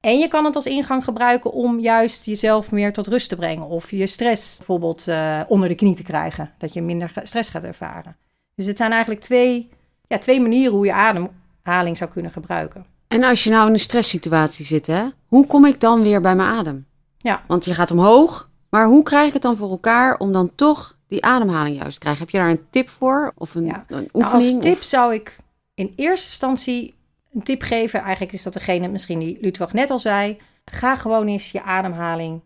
En 0.03 0.19
je 0.19 0.29
kan 0.29 0.45
het 0.45 0.57
als 0.57 0.67
ingang 0.67 1.05
gebruiken 1.05 1.53
om 1.53 1.79
juist 1.81 2.25
jezelf 2.27 2.71
meer 2.73 2.93
tot 2.93 3.07
rust 3.07 3.29
te 3.29 3.37
brengen. 3.37 3.67
Of 3.67 3.91
je 3.91 4.07
stress 4.07 4.57
bijvoorbeeld 4.57 5.09
eh, 5.09 5.41
onder 5.49 5.69
de 5.69 5.75
knie 5.75 5.95
te 5.95 6.03
krijgen. 6.03 6.51
Dat 6.59 6.73
je 6.73 6.83
minder 6.83 7.13
stress 7.23 7.51
gaat 7.51 7.63
ervaren. 7.65 8.17
Dus 8.55 8.67
het 8.67 8.77
zijn 8.77 8.91
eigenlijk 8.91 9.21
twee, 9.21 9.69
ja, 10.07 10.19
twee 10.19 10.41
manieren 10.41 10.73
hoe 10.73 10.87
je 10.87 10.93
ademhaling 10.93 11.97
zou 11.97 12.11
kunnen 12.11 12.31
gebruiken. 12.31 12.87
En 13.09 13.25
als 13.25 13.45
je 13.45 13.51
nou 13.51 13.67
in 13.67 13.73
een 13.73 13.79
stresssituatie 13.81 14.65
zit, 14.65 14.87
hè? 14.87 15.05
Hoe 15.27 15.47
kom 15.47 15.65
ik 15.67 15.81
dan 15.81 16.03
weer 16.03 16.21
bij 16.21 16.35
mijn 16.37 16.49
adem? 16.59 16.87
Ja. 17.19 17.43
Want 17.47 17.65
je 17.65 17.75
gaat 17.75 17.91
omhoog, 17.91 18.49
maar 18.71 18.87
hoe 18.87 19.03
krijg 19.03 19.27
ik 19.27 19.33
het 19.33 19.43
dan 19.43 19.57
voor 19.57 19.71
elkaar 19.71 20.17
om 20.19 20.33
dan 20.33 20.55
toch 20.55 20.97
die 21.09 21.25
ademhaling 21.25 21.77
juist 21.77 21.93
te 21.95 21.99
krijgen? 21.99 22.23
Heb 22.23 22.31
je 22.31 22.39
daar 22.39 22.51
een 22.51 22.67
tip 22.71 22.89
voor? 22.89 23.33
Of 23.37 23.55
een, 23.55 23.65
Ja. 23.65 23.85
een 23.89 23.97
Nou, 23.97 24.09
oefening? 24.13 24.55
als 24.55 24.63
tip 24.65 24.73
Of- 24.79 24.83
zou 24.83 25.15
ik 25.15 25.37
in 25.75 25.93
eerste 25.97 26.27
instantie 26.29 26.95
een 27.33 27.43
tip 27.43 27.63
geven. 27.63 28.01
Eigenlijk 28.01 28.33
is 28.33 28.43
dat 28.43 28.53
degene 28.53 28.89
misschien 28.89 29.19
die 29.19 29.39
Ludwig 29.41 29.73
net 29.73 29.91
al 29.91 29.99
zei. 29.99 30.39
Ga 30.65 30.97
gewoon 30.97 31.27
eens 31.27 31.51
je 31.53 31.63
ademhaling 31.63 32.41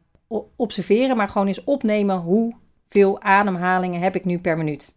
observeren, 0.57 1.17
maar 1.17 1.29
gewoon 1.29 1.47
eens 1.47 1.65
opnemen 1.65 2.17
hoeveel 2.17 3.21
ademhalingen 3.23 4.01
heb 4.01 4.15
ik 4.15 4.25
nu 4.25 4.39
per 4.39 4.57
minuut. 4.57 4.95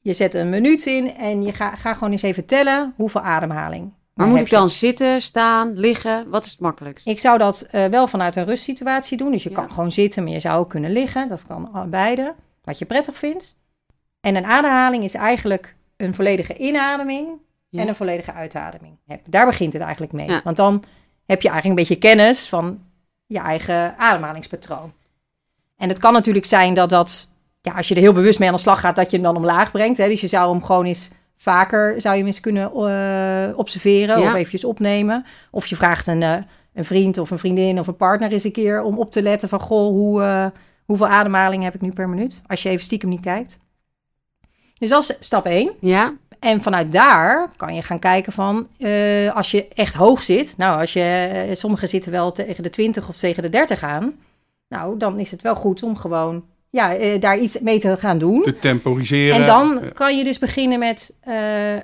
Je 0.00 0.12
zet 0.12 0.34
een 0.34 0.48
minuut 0.50 0.86
in 0.86 1.14
en 1.16 1.42
je 1.42 1.52
ga, 1.52 1.74
ga 1.74 1.94
gewoon 1.94 2.10
eens 2.12 2.22
even 2.22 2.46
tellen 2.46 2.92
hoeveel 2.96 3.20
ademhaling. 3.20 3.92
maar 4.14 4.26
moet 4.26 4.40
ik 4.40 4.48
je. 4.48 4.56
dan 4.56 4.70
zitten, 4.70 5.22
staan, 5.22 5.72
liggen? 5.78 6.30
Wat 6.30 6.44
is 6.44 6.50
het 6.50 6.60
makkelijkst? 6.60 7.06
Ik 7.06 7.18
zou 7.18 7.38
dat 7.38 7.60
eh, 7.60 7.86
wel 7.86 8.06
vanuit 8.06 8.36
een 8.36 8.44
rustsituatie 8.44 9.16
doen. 9.18 9.30
Dus 9.32 9.42
je 9.42 9.50
Ja. 9.50 9.54
kan 9.56 9.70
gewoon 9.70 9.92
zitten, 9.92 10.22
maar 10.24 10.32
je 10.32 10.40
zou 10.40 10.58
ook 10.58 10.68
kunnen 10.70 10.92
liggen. 10.92 11.28
Dat 11.28 11.42
kan 11.46 11.86
beide, 11.90 12.34
wat 12.64 12.78
je 12.78 12.84
prettig 12.84 13.16
vindt. 13.16 13.60
En 14.20 14.34
een 14.36 14.44
ademhaling 14.44 15.04
is 15.04 15.14
eigenlijk 15.14 15.76
een 15.96 16.14
volledige 16.14 16.56
inademing 16.56 17.28
Ja. 17.68 17.80
en 17.82 17.88
een 17.88 17.94
volledige 17.94 18.32
uitademing. 18.32 18.96
Heb- 19.06 19.20
Daar 19.26 19.46
begint 19.46 19.72
het 19.72 19.82
eigenlijk 19.82 20.12
mee. 20.12 20.28
Ja. 20.28 20.40
Want 20.44 20.56
dan 20.56 20.82
heb 21.26 21.42
je 21.42 21.48
eigenlijk 21.48 21.80
een 21.80 21.86
beetje 21.86 22.08
kennis 22.08 22.48
van 22.48 22.80
je 23.26 23.38
eigen 23.38 23.98
ademhalingspatroon. 23.98 24.92
En 25.76 25.88
het 25.88 25.98
kan 25.98 26.12
natuurlijk 26.12 26.46
zijn 26.46 26.74
dat 26.74 26.90
dat, 26.90 27.30
ja, 27.60 27.72
als 27.72 27.88
je 27.88 27.94
er 27.94 28.00
heel 28.00 28.12
bewust 28.12 28.38
mee 28.38 28.48
aan 28.48 28.54
de 28.54 28.60
slag 28.60 28.80
gaat, 28.80 28.96
dat 28.96 29.10
je 29.10 29.16
hem 29.16 29.24
dan 29.24 29.36
omlaag 29.36 29.70
brengt. 29.70 29.98
Hè? 29.98 30.08
Dus 30.08 30.20
je 30.20 30.26
zou 30.26 30.50
hem 30.52 30.62
gewoon 30.64 30.84
eens 30.84 31.10
vaker, 31.36 32.00
zou 32.00 32.14
je 32.14 32.20
hem 32.20 32.28
eens 32.28 32.40
kunnen 32.40 32.64
eh, 32.72 33.58
observeren 33.58 34.20
Ja. 34.20 34.28
of 34.28 34.34
eventjes 34.34 34.64
opnemen. 34.64 35.24
Of 35.50 35.66
je 35.66 35.76
vraagt 35.76 36.06
een, 36.06 36.22
eh, 36.22 36.36
een 36.74 36.84
vriend 36.84 37.18
of 37.18 37.30
een 37.30 37.38
vriendin 37.38 37.78
of 37.78 37.86
een 37.86 37.96
partner 37.96 38.32
eens 38.32 38.44
een 38.44 38.52
keer 38.52 38.82
om 38.82 38.98
op 38.98 39.10
te 39.10 39.22
letten 39.22 39.48
van, 39.48 39.60
goh, 39.60 39.88
hoe, 39.88 40.22
eh, 40.22 40.46
hoeveel 40.84 41.08
ademhaling 41.08 41.62
heb 41.62 41.74
ik 41.74 41.80
nu 41.80 41.92
per 41.92 42.08
minuut? 42.08 42.40
Als 42.46 42.62
je 42.62 42.68
even 42.68 42.84
stiekem 42.84 43.08
niet 43.08 43.20
kijkt. 43.20 43.58
Dus 44.78 44.88
dat 44.88 45.02
is 45.02 45.16
stap 45.20 45.46
1. 45.46 45.72
Ja? 45.80 46.12
En 46.38 46.62
vanuit 46.62 46.92
daar 46.92 47.50
kan 47.56 47.74
je 47.74 47.82
gaan 47.82 47.98
kijken 47.98 48.32
van, 48.32 48.68
eh, 48.78 49.34
als 49.34 49.50
je 49.50 49.68
echt 49.74 49.94
hoog 49.94 50.22
zit, 50.22 50.54
nou, 50.56 50.80
als 50.80 50.92
je, 50.92 51.30
eh, 51.48 51.54
sommigen 51.54 51.88
zitten 51.88 52.12
wel 52.12 52.32
tegen 52.32 52.62
de 52.62 52.70
20 52.70 53.08
of 53.08 53.16
tegen 53.16 53.42
de 53.42 53.48
30 53.48 53.82
aan, 53.82 54.14
nou, 54.68 54.98
dan 54.98 55.18
is 55.18 55.30
het 55.30 55.42
wel 55.42 55.54
goed 55.54 55.82
om 55.82 55.96
gewoon, 55.96 56.44
ja, 56.70 56.94
eh, 56.94 57.20
daar 57.20 57.38
iets 57.38 57.60
mee 57.60 57.78
te 57.78 57.96
gaan 57.96 58.18
doen. 58.18 58.42
Te 58.42 58.58
temporiseren. 58.58 59.36
En 59.36 59.46
dan 59.46 59.80
kan 59.94 60.16
je 60.16 60.24
dus 60.24 60.38
beginnen 60.38 60.78
met 60.78 61.16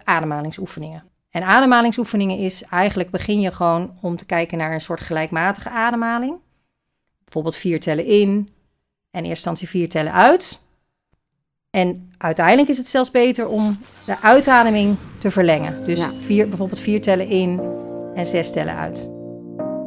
ademhalingsoefeningen. 0.05 1.05
En 1.31 1.43
ademhalingsoefeningen 1.43 2.39
is 2.39 2.65
eigenlijk 2.65 3.11
begin 3.11 3.41
je 3.41 3.53
gewoon 3.53 3.99
om 4.01 4.17
te 4.17 4.27
kijken 4.27 4.59
naar 4.59 4.73
een 4.73 4.81
soort 4.81 5.01
gelijkmatige 5.01 5.71
ademhaling. 5.71 6.35
Bijvoorbeeld 7.25 7.57
vier 7.57 7.81
tellen 7.81 8.05
in 8.05 8.29
en 8.29 9.25
in 9.25 9.31
eerste 9.31 9.31
instantie 9.31 9.69
vier 9.69 9.89
tellen 9.89 10.13
uit. 10.13 10.63
En 11.73 12.11
uiteindelijk 12.19 12.69
is 12.69 12.79
het 12.79 12.87
zelfs 12.87 13.11
beter 13.11 13.49
om 13.49 13.77
de 14.07 14.21
uitademing 14.21 14.97
te 15.19 15.31
verlengen. 15.31 15.87
Dus 15.87 15.99
Ja. 15.99 16.11
vier, 16.19 16.49
bijvoorbeeld 16.49 16.81
vier 16.81 17.01
tellen 17.01 17.29
in 17.29 17.61
en 18.15 18.27
zes 18.27 18.53
tellen 18.53 18.75
uit. 18.77 19.11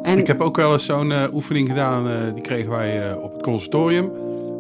En 0.04 0.18
Ik 0.18 0.28
heb 0.28 0.42
ook 0.42 0.56
wel 0.56 0.72
eens 0.72 0.86
zo'n 0.86 1.12
eh, 1.12 1.34
oefening 1.34 1.68
gedaan, 1.68 2.08
eh, 2.08 2.34
die 2.34 2.42
kregen 2.42 2.72
wij 2.72 3.10
eh, 3.12 3.24
op 3.24 3.34
het 3.34 3.42
conservatorium. 3.42 4.12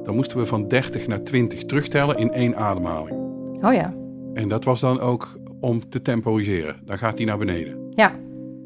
Dan 0.03 0.15
moesten 0.15 0.37
we 0.37 0.45
van 0.45 0.67
30 0.67 1.07
naar 1.07 1.23
20 1.23 1.63
terugtellen 1.63 2.17
in 2.17 2.31
één 2.31 2.55
ademhaling. 2.55 3.17
Oh 3.61 3.73
ja. 3.73 3.93
En 4.33 4.49
dat 4.49 4.63
was 4.63 4.79
dan 4.79 4.99
ook 4.99 5.39
om 5.59 5.89
te 5.89 6.01
temporiseren. 6.01 6.75
Dan 6.85 6.97
gaat 6.97 7.17
hij 7.17 7.25
naar 7.25 7.37
beneden. 7.37 7.77
Ja. 7.95 8.11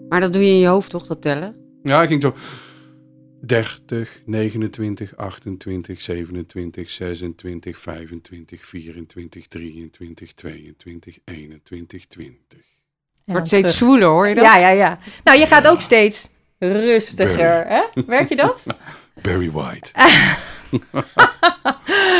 Maar 0.10 0.20
dat 0.20 0.34
doe 0.34 0.46
je 0.46 0.52
in 0.52 0.60
je 0.60 0.68
hoofd 0.68 0.90
toch, 0.90 1.08
dat 1.08 1.22
tellen? 1.22 1.56
Ja, 1.84 2.02
ik 2.02 2.08
ging 2.08 2.22
zo 2.22 2.34
30, 3.42 4.22
29, 4.26 5.18
28, 5.18 6.02
27, 6.02 6.90
26, 6.90 7.78
25, 7.78 8.66
24, 8.66 9.48
23, 9.48 10.34
22, 10.34 11.20
21, 11.26 12.08
20. 12.08 12.38
En 13.26 13.36
Wordt 13.36 13.48
steeds 13.48 13.78
zwoeler, 13.78 14.08
hoor 14.08 14.28
je 14.28 14.36
dat? 14.36 14.44
Ja, 14.44 14.58
ja, 14.58 14.70
ja. 14.70 15.00
Nou, 15.24 15.40
je 15.40 15.46
gaat 15.46 15.68
ook 15.68 15.82
steeds 15.82 16.30
rustiger. 16.60 17.68
Hè? 17.68 17.82
Merk 18.06 18.30
je 18.30 18.36
dat? 18.36 18.64
Barry 19.22 19.52
White. 19.52 19.90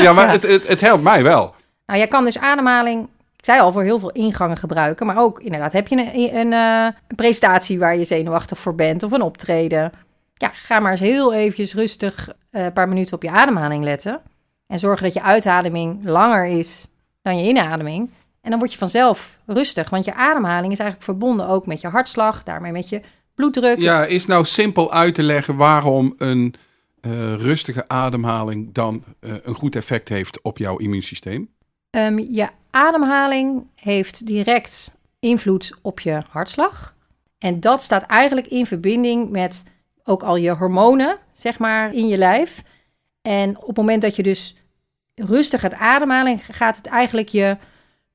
ja, 0.04 0.12
maar 0.12 0.30
Het, 0.30 0.42
het, 0.42 0.68
het 0.68 0.80
helpt 0.80 1.02
mij 1.02 1.22
wel. 1.22 1.54
Nou, 1.86 1.98
jij 1.98 2.08
kan 2.08 2.24
dus 2.24 2.38
ademhaling, 2.38 3.08
ik 3.36 3.44
zei 3.44 3.60
al, 3.60 3.72
voor 3.72 3.82
heel 3.82 3.98
veel 3.98 4.10
ingangen 4.10 4.56
gebruiken. 4.56 5.06
Maar 5.06 5.18
ook 5.18 5.40
inderdaad, 5.40 5.72
heb 5.72 5.88
je 5.88 5.96
een, 5.96 6.36
een, 6.36 6.52
eh, 6.52 6.84
een 7.08 7.16
presentatie 7.16 7.78
waar 7.78 7.96
je 7.96 8.04
zenuwachtig 8.04 8.58
voor 8.58 8.74
bent 8.74 9.02
of 9.02 9.12
een 9.12 9.22
optreden. 9.22 9.92
Ja, 10.40 10.50
ga 10.54 10.80
maar 10.80 10.90
eens 10.90 11.00
heel 11.00 11.32
eventjes 11.32 11.74
rustig 11.74 12.28
eh, 12.50 12.64
een 12.64 12.72
paar 12.72 12.88
minuten 12.88 13.14
op 13.14 13.22
je 13.22 13.30
ademhaling 13.30 13.84
letten. 13.84 14.20
En 14.66 14.78
zorgen 14.78 15.04
dat 15.04 15.14
je 15.14 15.22
uitademing 15.22 16.00
langer 16.04 16.46
is 16.46 16.88
dan 17.22 17.38
je 17.38 17.48
inademing. 17.48 18.10
En 18.40 18.50
dan 18.50 18.58
word 18.58 18.72
je 18.72 18.78
vanzelf 18.78 19.38
rustig, 19.46 19.90
want 19.90 20.04
je 20.04 20.14
ademhaling 20.14 20.72
is 20.72 20.78
eigenlijk 20.78 21.10
verbonden 21.10 21.48
ook 21.48 21.66
met 21.66 21.80
je 21.80 21.88
hartslag, 21.88 22.42
daarmee 22.42 22.72
met 22.72 22.88
je 22.88 23.00
bloeddruk. 23.34 23.78
Ja, 23.78 24.04
is 24.04 24.26
nou 24.26 24.44
simpel 24.44 24.92
uit 24.92 25.14
te 25.14 25.22
leggen 25.22 25.56
waarom 25.56 26.14
een 26.18 26.54
eh, 27.00 27.34
rustige 27.34 27.88
ademhaling 27.88 28.72
dan 28.72 29.04
eh, 29.20 29.32
een 29.42 29.54
goed 29.54 29.76
effect 29.76 30.08
heeft 30.08 30.42
op 30.42 30.58
jouw 30.58 30.76
immuunsysteem? 30.76 31.48
Ehm, 31.90 32.18
je 32.18 32.48
ademhaling 32.70 33.66
heeft 33.74 34.26
direct 34.26 34.98
invloed 35.18 35.78
op 35.82 36.00
je 36.00 36.20
hartslag. 36.28 36.94
En 37.38 37.60
dat 37.60 37.82
staat 37.82 38.02
eigenlijk 38.02 38.46
in 38.46 38.66
verbinding 38.66 39.30
met 39.30 39.64
ook 40.10 40.22
al 40.22 40.36
je 40.36 40.50
hormonen, 40.50 41.18
zeg 41.32 41.58
maar, 41.58 41.94
in 41.94 42.08
je 42.08 42.18
lijf. 42.18 42.62
En 43.22 43.58
op 43.58 43.66
het 43.66 43.76
moment 43.76 44.02
dat 44.02 44.16
je 44.16 44.22
dus 44.22 44.56
rustig 45.14 45.60
gaat 45.60 45.74
ademhalen, 45.74 46.38
gaat 46.38 46.76
het 46.76 46.86
eigenlijk 46.86 47.28
je 47.28 47.56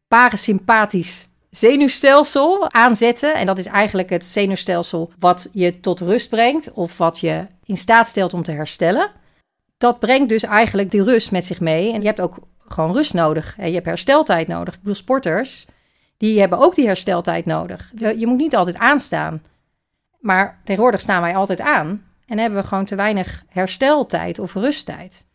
parasympathisch 0.07 1.27
zenuwstelsel 1.49 2.71
aanzetten. 2.71 3.35
En 3.35 3.45
dat 3.45 3.57
is 3.57 3.65
eigenlijk 3.65 4.09
het 4.09 4.25
zenuwstelsel 4.25 5.11
wat 5.19 5.49
je 5.51 5.79
tot 5.79 5.99
rust 5.99 6.29
brengt 6.29 6.73
of 6.73 6.97
wat 6.97 7.19
je 7.19 7.47
in 7.63 7.77
staat 7.77 8.07
stelt 8.07 8.33
om 8.33 8.43
te 8.43 8.51
herstellen. 8.51 9.11
Dat 9.77 9.99
brengt 9.99 10.29
dus 10.29 10.43
eigenlijk 10.43 10.91
die 10.91 11.03
rust 11.03 11.31
met 11.31 11.45
zich 11.45 11.59
mee. 11.59 11.93
En 11.93 11.99
je 11.99 12.07
hebt 12.07 12.21
ook 12.21 12.37
gewoon 12.67 12.93
rust 12.93 13.13
nodig. 13.13 13.55
En 13.57 13.67
je 13.67 13.73
hebt 13.73 13.85
hersteltijd 13.85 14.47
nodig. 14.47 14.73
Ik 14.73 14.79
bedoel, 14.79 14.95
sporters, 14.95 15.65
die 16.17 16.39
hebben 16.39 16.59
ook 16.59 16.75
die 16.75 16.85
hersteltijd 16.85 17.45
nodig. 17.45 17.91
Je, 17.95 18.19
je 18.19 18.27
moet 18.27 18.37
niet 18.37 18.55
altijd 18.55 18.77
aanstaan. 18.77 19.41
Maar 20.25 20.59
tegenwoordig 20.63 21.01
staan 21.01 21.21
wij 21.21 21.35
altijd 21.35 21.61
aan. 21.61 22.03
En 22.27 22.37
hebben 22.37 22.61
we 22.61 22.67
gewoon 22.67 22.85
te 22.85 22.95
weinig 22.95 23.43
hersteltijd 23.49 24.39
of 24.39 24.53
rusttijd. 24.53 25.25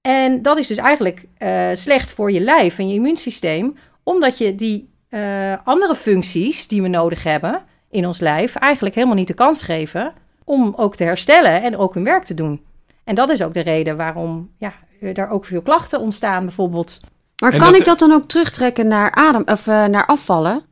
En 0.00 0.42
dat 0.42 0.58
is 0.58 0.66
dus 0.66 0.76
eigenlijk 0.76 1.24
eh, 1.38 1.68
slecht 1.74 2.12
voor 2.12 2.32
je 2.32 2.40
lijf 2.40 2.78
en 2.78 2.88
je 2.88 2.94
immuunsysteem. 2.94 3.76
Omdat 4.02 4.38
je 4.38 4.54
die 4.54 4.90
eh, 5.08 5.54
andere 5.64 5.94
functies 5.94 6.68
die 6.68 6.82
we 6.82 6.88
nodig 6.88 7.22
hebben 7.22 7.62
in 7.90 8.06
ons 8.06 8.20
lijf... 8.20 8.54
eigenlijk 8.54 8.94
helemaal 8.94 9.16
niet 9.16 9.26
de 9.28 9.34
kans 9.34 9.62
geven 9.62 10.12
om 10.44 10.74
ook 10.76 10.96
te 10.96 11.04
herstellen 11.04 11.62
en 11.62 11.76
ook 11.76 11.94
hun 11.94 12.04
werk 12.04 12.24
te 12.24 12.34
doen. 12.34 12.62
En 13.04 13.14
dat 13.14 13.30
is 13.30 13.42
ook 13.42 13.54
de 13.54 13.60
reden 13.60 13.96
waarom 13.96 14.50
ja, 14.58 14.72
er 15.00 15.28
ook 15.28 15.44
veel 15.44 15.62
klachten 15.62 16.00
ontstaan, 16.00 16.44
bijvoorbeeld. 16.44 17.00
Maar 17.38 17.52
En 17.52 17.58
kan 17.58 17.68
dat- 17.70 17.80
ik 17.80 17.84
dat 17.86 17.98
dan 17.98 18.12
ook 18.12 18.28
terugtrekken 18.28 18.88
naar, 18.88 19.10
adem, 19.12 19.42
of, 19.46 19.66
eh, 19.66 19.84
naar 19.84 20.06
afvallen? 20.06 20.62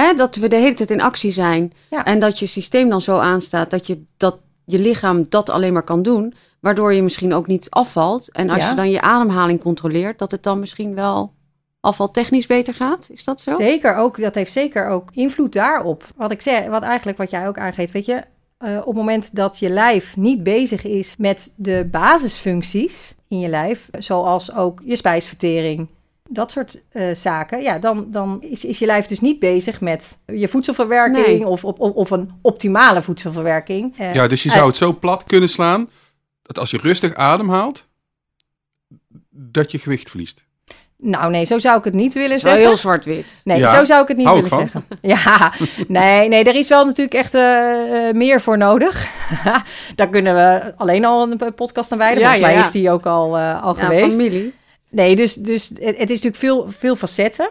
Hè, 0.00 0.14
dat 0.14 0.36
we 0.36 0.48
de 0.48 0.56
hele 0.56 0.74
tijd 0.74 0.90
in 0.90 1.00
actie 1.00 1.32
zijn. 1.32 1.72
Ja. 1.90 2.04
En 2.04 2.18
dat 2.18 2.38
je 2.38 2.46
systeem 2.46 2.88
dan 2.88 3.00
zo 3.00 3.18
aanstaat 3.18 3.70
dat 3.70 3.86
je, 3.86 4.04
dat 4.16 4.38
je 4.64 4.78
lichaam 4.78 5.24
dat 5.28 5.50
alleen 5.50 5.72
maar 5.72 5.82
kan 5.82 6.02
doen. 6.02 6.34
Waardoor 6.60 6.92
je 6.94 7.02
misschien 7.02 7.34
ook 7.34 7.46
niet 7.46 7.70
afvalt. 7.70 8.32
En 8.32 8.50
als 8.50 8.62
Ja. 8.62 8.70
je 8.70 8.76
dan 8.76 8.90
je 8.90 9.00
ademhaling 9.00 9.60
controleert, 9.60 10.18
dat 10.18 10.30
het 10.30 10.42
dan 10.42 10.58
misschien 10.58 10.94
wel 10.94 11.32
afvaltechnisch 11.80 12.46
beter 12.46 12.74
gaat. 12.74 13.08
Is 13.12 13.24
dat 13.24 13.40
zo? 13.40 13.54
Zeker 13.56 13.96
ook, 13.96 14.20
dat 14.20 14.34
heeft 14.34 14.52
zeker 14.52 14.88
ook 14.88 15.08
invloed 15.12 15.52
daarop. 15.52 16.04
Wat 16.16 16.30
ik 16.30 16.42
zeg, 16.42 16.66
wat 16.66 16.82
eigenlijk 16.82 17.18
wat 17.18 17.30
jij 17.30 17.48
ook 17.48 17.58
aangeeft, 17.58 17.92
weet 17.92 18.06
je, 18.06 18.22
eh, 18.58 18.78
op 18.78 18.86
het 18.86 18.94
moment 18.96 19.36
dat 19.36 19.58
je 19.58 19.70
lijf 19.70 20.16
niet 20.16 20.42
bezig 20.42 20.84
is 20.84 21.14
met 21.18 21.54
de 21.56 21.88
basisfuncties 21.90 23.14
in 23.28 23.38
je 23.38 23.48
lijf, 23.48 23.88
zoals 23.98 24.54
ook 24.54 24.82
je 24.84 24.96
spijsvertering, 24.96 25.88
dat 26.28 26.50
soort 26.50 26.82
eh, 26.92 27.14
zaken, 27.14 27.62
ja, 27.62 27.78
dan, 27.78 28.06
dan 28.10 28.42
is, 28.42 28.64
is 28.64 28.78
je 28.78 28.86
lijf 28.86 29.06
dus 29.06 29.20
niet 29.20 29.38
bezig 29.38 29.80
met 29.80 30.18
je 30.26 30.48
voedselverwerking 30.48 31.26
Nee. 31.26 31.46
of, 31.46 31.64
of, 31.64 31.78
of 31.78 32.10
een 32.10 32.30
optimale 32.42 33.02
voedselverwerking. 33.02 33.94
Ja, 34.12 34.26
dus 34.26 34.42
je 34.42 34.50
zou 34.50 34.66
het 34.66 34.76
zo 34.76 34.92
plat 34.92 35.24
kunnen 35.24 35.48
slaan 35.48 35.90
dat 36.42 36.58
als 36.58 36.70
je 36.70 36.78
rustig 36.82 37.14
ademhaalt, 37.14 37.86
dat 39.30 39.70
je 39.70 39.78
gewicht 39.78 40.08
verliest. 40.10 40.44
Nou 40.98 41.30
nee, 41.30 41.44
zo 41.44 41.58
zou 41.58 41.78
ik 41.78 41.84
het 41.84 41.94
niet 41.94 42.12
willen 42.12 42.28
Het 42.28 42.36
is 42.38 42.42
wel 42.42 42.52
zeggen. 42.52 42.68
heel 42.70 42.80
zwart-wit. 42.80 43.40
Nee, 43.44 43.58
Ja, 43.58 43.76
zo 43.78 43.84
zou 43.84 44.02
ik 44.02 44.08
het 44.08 44.16
niet 44.16 44.26
hou 44.26 44.42
willen 44.42 44.58
zeggen. 44.58 44.84
Ja, 45.00 45.52
nee, 45.88 46.28
nee, 46.28 46.44
er 46.44 46.54
is 46.54 46.68
wel 46.68 46.84
natuurlijk 46.84 47.14
echt 47.14 47.34
eh, 47.34 48.08
eh, 48.08 48.14
meer 48.14 48.40
voor 48.40 48.58
nodig. 48.58 49.08
Daar 49.94 50.08
kunnen 50.08 50.34
we 50.34 50.74
alleen 50.76 51.04
al 51.04 51.30
een 51.30 51.54
podcast 51.54 51.92
aan 51.92 51.98
wijden. 51.98 52.18
Ja, 52.22 52.24
Volgens 52.28 52.40
ja, 52.46 52.52
mij 52.52 52.56
ja. 52.62 52.66
is 52.66 52.72
die 52.72 52.90
ook 52.90 53.06
al, 53.06 53.36
eh, 53.36 53.62
al 53.62 53.76
Ja, 53.76 53.82
geweest. 53.82 54.16
familie. 54.16 54.54
Nee, 54.96 55.16
dus, 55.16 55.34
dus 55.34 55.68
het, 55.68 55.96
is 55.96 56.08
natuurlijk 56.08 56.36
veel, 56.36 56.70
veel 56.70 56.96
facetten. 56.96 57.50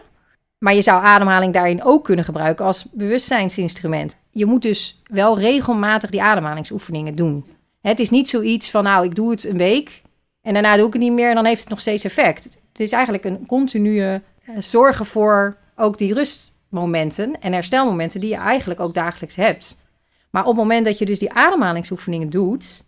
Maar 0.57 0.73
je 0.73 0.81
zou 0.81 1.03
ademhaling 1.03 1.53
daarin 1.53 1.83
ook 1.83 2.03
kunnen 2.03 2.25
gebruiken 2.25 2.65
als 2.65 2.85
bewustzijnsinstrument. 2.91 4.15
Je 4.31 4.45
moet 4.45 4.61
dus 4.61 5.01
wel 5.03 5.39
regelmatig 5.39 6.09
die 6.09 6.21
ademhalingsoefeningen 6.21 7.15
doen. 7.15 7.45
Het 7.81 7.99
is 7.99 8.09
niet 8.09 8.29
zoiets 8.29 8.71
van, 8.71 8.83
nou, 8.83 9.05
ik 9.05 9.15
doe 9.15 9.31
het 9.31 9.43
een 9.43 9.57
week 9.57 10.01
en 10.41 10.53
daarna 10.53 10.75
doe 10.77 10.87
ik 10.87 10.93
het 10.93 11.01
niet 11.01 11.11
meer 11.11 11.29
en 11.29 11.35
dan 11.35 11.45
heeft 11.45 11.59
het 11.59 11.69
nog 11.69 11.79
steeds 11.79 12.03
effect. 12.03 12.43
Het 12.43 12.79
is 12.79 12.91
eigenlijk 12.91 13.25
een 13.25 13.45
continue 13.45 14.01
eh, 14.01 14.21
zorgen 14.59 15.05
voor 15.05 15.57
ook 15.75 15.97
die 15.97 16.13
rustmomenten 16.13 17.41
en 17.41 17.53
herstelmomenten 17.53 18.19
die 18.19 18.29
je 18.29 18.35
eigenlijk 18.35 18.79
ook 18.79 18.93
dagelijks 18.93 19.35
hebt. 19.35 19.81
Maar 20.29 20.43
op 20.43 20.49
het 20.49 20.57
moment 20.57 20.85
dat 20.85 20.97
je 20.97 21.05
dus 21.05 21.19
die 21.19 21.33
ademhalingsoefeningen 21.33 22.29
doet, 22.29 22.83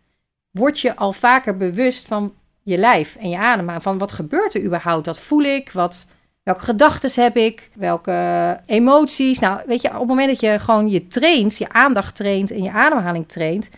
word 0.51 0.79
je 0.79 0.95
al 0.95 1.13
vaker 1.13 1.57
bewust 1.57 2.07
van 2.07 2.33
je 2.67 2.77
lijf 2.77 3.15
en 3.15 3.29
je 3.29 3.37
adem. 3.37 3.81
Van 3.81 3.97
wat 3.97 4.11
gebeurt 4.11 4.53
er 4.53 4.63
überhaupt? 4.63 5.05
Wat 5.05 5.19
voel 5.19 5.43
ik? 5.43 5.71
Wat, 5.71 6.11
welke 6.43 6.63
gedachten 6.63 7.23
heb 7.23 7.37
ik? 7.37 7.69
Welke 7.73 8.59
emoties? 8.65 9.39
Nou, 9.39 9.61
weet 9.65 9.81
je, 9.81 9.87
op 9.87 9.99
het 9.99 10.07
moment 10.07 10.29
dat 10.29 10.39
je 10.39 10.59
gewoon 10.59 10.89
je 10.89 11.07
traint, 11.07 11.57
je 11.57 11.69
aandacht 11.69 12.15
traint 12.15 12.51
en 12.51 12.63
je 12.63 12.71
ademhaling 12.71 13.27
traint, 13.27 13.69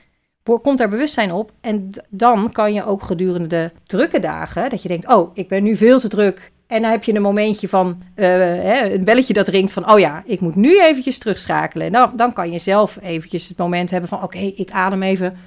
komt 0.43 0.79
er 0.79 0.89
bewustzijn 0.89 1.31
op. 1.31 1.51
En 1.61 1.91
dan 2.09 2.51
kan 2.51 2.73
je 2.73 2.85
ook 2.85 3.03
gedurende 3.03 3.47
de 3.47 3.71
drukke 3.85 4.19
dagen, 4.19 4.69
dat 4.69 4.81
je 4.81 4.87
denkt, 4.87 5.07
oh, 5.07 5.31
ik 5.33 5.47
ben 5.47 5.63
nu 5.63 5.75
veel 5.75 5.99
te 5.99 6.07
druk. 6.07 6.51
En 6.67 6.81
dan 6.81 6.91
heb 6.91 7.03
je 7.03 7.15
een 7.15 7.21
momentje 7.21 7.67
van, 7.67 8.01
eh, 8.15 8.27
hè, 8.27 8.93
een 8.93 9.03
belletje 9.03 9.33
dat 9.33 9.47
ringt 9.47 9.71
van, 9.71 9.91
oh 9.91 9.99
ja, 9.99 10.23
ik 10.25 10.39
moet 10.39 10.55
nu 10.55 10.81
eventjes 10.81 11.17
terugschakelen. 11.17 11.85
En 11.85 11.91
dan, 11.91 12.11
dan 12.15 12.33
kan 12.33 12.51
je 12.51 12.59
zelf 12.59 12.97
eventjes 13.01 13.47
het 13.47 13.57
moment 13.57 13.91
hebben 13.91 14.09
van, 14.09 14.23
oké, 14.23 14.37
ik 14.37 14.71
adem 14.71 15.03
even 15.03 15.37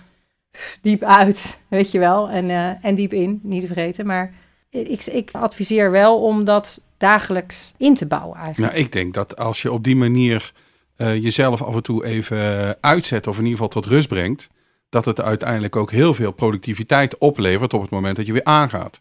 diep 0.83 1.03
uit, 1.03 1.61
weet 1.69 1.91
je 1.91 1.99
wel. 1.99 2.29
En, 2.31 2.51
eh, 2.51 2.85
en 2.85 2.95
diep 2.95 3.13
in, 3.13 3.41
niet 3.43 3.61
te 3.61 3.67
vergeten. 3.67 4.07
Maar 4.07 4.35
ik, 4.71 5.05
ik 5.05 5.31
adviseer 5.33 5.91
wel 5.91 6.23
om 6.23 6.45
dat 6.45 6.81
dagelijks 6.99 7.75
in 7.77 7.95
te 7.95 8.07
bouwen 8.07 8.37
eigenlijk. 8.39 8.73
Nou, 8.73 8.85
ik 8.85 8.93
denk 8.93 9.15
dat 9.15 9.37
als 9.37 9.63
je 9.63 9.73
op 9.73 9.85
die 9.85 9.97
manier 9.97 10.53
eh, 10.97 11.23
jezelf 11.23 11.63
af 11.63 11.75
en 11.75 11.83
toe 11.83 12.05
even 12.05 12.39
eh, 12.39 12.71
uitzet 12.81 13.27
of 13.27 13.35
in 13.39 13.43
ieder 13.45 13.59
geval 13.59 13.69
tot 13.83 13.87
rust 13.87 14.09
brengt, 14.09 14.49
dat 14.89 15.05
het 15.05 15.21
uiteindelijk 15.21 15.77
ook 15.77 15.91
heel 15.91 16.15
veel 16.15 16.33
productiviteit 16.33 17.19
oplevert 17.19 17.75
op 17.75 17.81
het 17.81 17.91
moment 17.91 18.17
dat 18.17 18.27
je 18.27 18.33
weer 18.33 18.45
aangaat. 18.45 19.01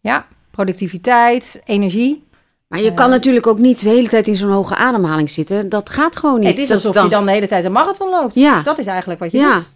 Ja, 0.00 0.26
productiviteit, 0.50 1.62
energie. 1.64 2.26
Maar 2.68 2.80
je 2.80 2.94
kan 2.94 3.10
natuurlijk 3.10 3.46
ook 3.46 3.58
niet 3.58 3.82
de 3.82 3.88
hele 3.88 4.08
tijd 4.08 4.26
in 4.28 4.36
zo'n 4.36 4.50
hoge 4.50 4.76
ademhaling 4.76 5.30
zitten. 5.30 5.68
Dat 5.68 5.90
gaat 5.90 6.16
gewoon 6.16 6.40
niet. 6.40 6.48
het 6.48 6.58
is 6.58 6.68
Dat 6.68 6.84
alsof 6.84 7.02
je 7.02 7.08
dan 7.08 7.24
de 7.24 7.30
hele 7.30 7.48
tijd 7.48 7.64
een 7.64 7.72
marathon 7.72 8.10
loopt. 8.10 8.34
Ja. 8.34 8.62
Dat 8.62 8.78
is 8.78 8.86
eigenlijk 8.86 9.20
wat 9.20 9.32
je 9.32 9.38
Ja. 9.38 9.54
doet. 9.54 9.72